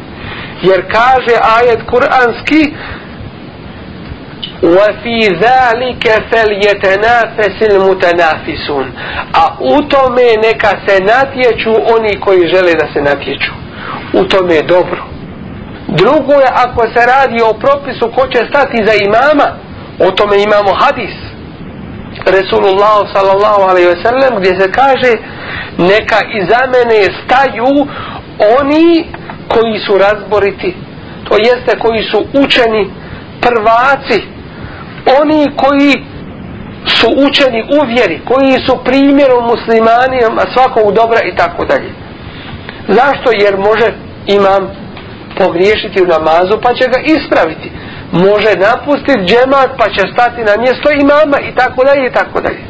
[0.61, 2.73] Jer kaže ajet kuranski
[4.63, 8.87] وَفِي ذَلِكَ فَلْيَتَنَافَسِ الْمُتَنَافِسُونَ
[9.33, 13.51] A u tome neka se natječu oni koji žele da se natječu.
[14.13, 15.03] U tome je dobro.
[15.87, 19.47] Drugo je ako se radi o propisu ko će stati za imama,
[20.00, 21.14] O tome imamo hadis.
[22.26, 25.12] Resulullah sallallahu alaihi ve sellem gdje se kaže
[25.78, 27.70] neka iza mene staju
[28.60, 29.06] oni
[29.48, 30.74] koji su razboriti.
[31.28, 32.90] To jeste koji su učeni
[33.40, 34.22] prvaci.
[35.20, 36.04] Oni koji
[36.86, 41.90] su učeni u vjeri koji su primjerom muslimanima svakog dobra i tako dalje.
[42.88, 43.30] Zašto?
[43.42, 43.92] Jer može
[44.26, 44.70] imam
[45.38, 47.70] pogriješiti u namazu pa će ga ispraviti.
[48.12, 52.62] Može napustiti džemat pa će stati na mjesto imama i tako dalje i tako dalje.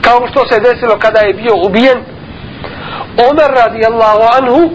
[0.00, 1.98] Kao što se desilo kada je bio ubijen
[3.30, 4.70] Omer radijallahu anhu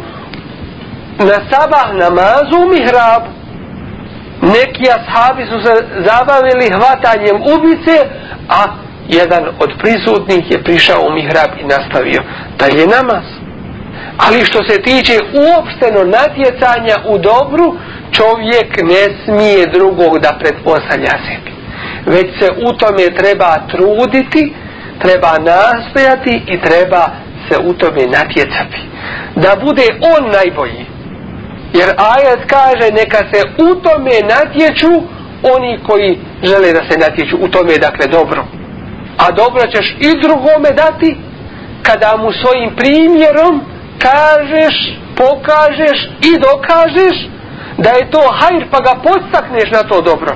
[1.19, 3.29] na sabah namazu u mihrabu.
[4.41, 5.73] Neki ashabi su se
[6.07, 7.95] zabavili hvatanjem ubice,
[8.49, 8.61] a
[9.07, 12.21] jedan od prisutnih je prišao u mihrab i nastavio
[12.59, 13.25] dalje namaz.
[14.17, 17.77] Ali što se tiče uopšteno natjecanja u dobru,
[18.17, 21.51] čovjek ne smije drugog da pretpostavlja sebi.
[22.05, 24.53] Već se u tome treba truditi,
[25.01, 27.03] treba nastojati i treba
[27.49, 28.79] se u tome natjecati.
[29.35, 30.85] Da bude on najbolji.
[31.73, 34.93] Jer ajet kaže neka se u tome natječu
[35.55, 38.45] oni koji žele da se natječu u tome dakle dobro.
[39.17, 41.17] A dobro ćeš i drugome dati
[41.81, 43.61] kada mu svojim primjerom
[43.99, 44.75] kažeš,
[45.15, 47.32] pokažeš i dokažeš
[47.77, 50.35] da je to hajr pa ga podstakneš na to dobro.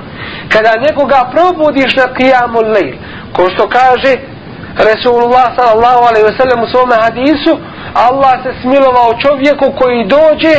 [0.50, 2.96] Kada nekoga probudiš na kijamu lejl,
[3.34, 4.16] ko što kaže
[4.90, 7.54] Resulullah sallallahu alaihi ve sellem u svome hadisu,
[7.94, 10.56] Allah se smilovao čovjeku koji dođe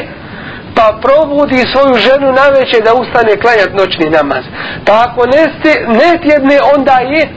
[0.77, 4.45] pa probudi svoju ženu na večer da ustane klanjati noćni namaz.
[4.87, 5.71] Pa ako ne, ste,
[6.01, 7.29] ne tjedne, onda je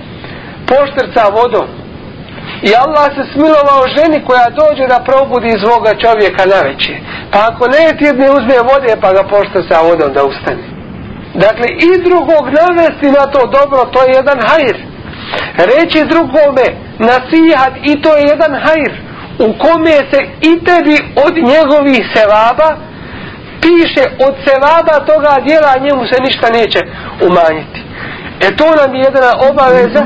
[0.71, 1.80] poštrca vodom.
[2.67, 6.93] I Allah se smilovao ženi koja dođe da probudi svoga čovjeka na veće.
[7.31, 10.63] Pa ako ne tjedne, uzme vode pa ga poštrca vodom da ustane.
[11.45, 14.77] Dakle, i drugog navesti na to dobro, to je jedan hajr.
[15.71, 16.65] Reći drugome
[17.11, 18.91] nasihat i to je jedan hajr
[19.45, 22.69] u kome se i tebi od njegovih sevaba
[23.61, 26.79] piše od sevaba toga djela njemu se ništa neće
[27.27, 27.79] umanjiti.
[28.45, 30.03] E to nam je jedna obaveza,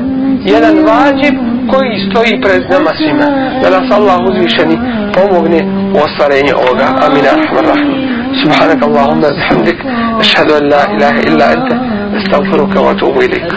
[0.54, 1.34] jedan vađib
[1.71, 3.27] koji stoji pred nama svima.
[3.61, 4.75] Da nas Allah uzvišeni
[5.15, 5.61] pomogne
[5.95, 6.87] u ostvarenju ovoga.
[7.05, 7.25] Amin.
[7.25, 8.11] Rahman
[8.43, 9.79] سبحانك اللهم وبحمدك
[10.19, 11.69] أشهد أن لا إله إلا أنت
[12.19, 13.51] أستغفرك وأتوب إليك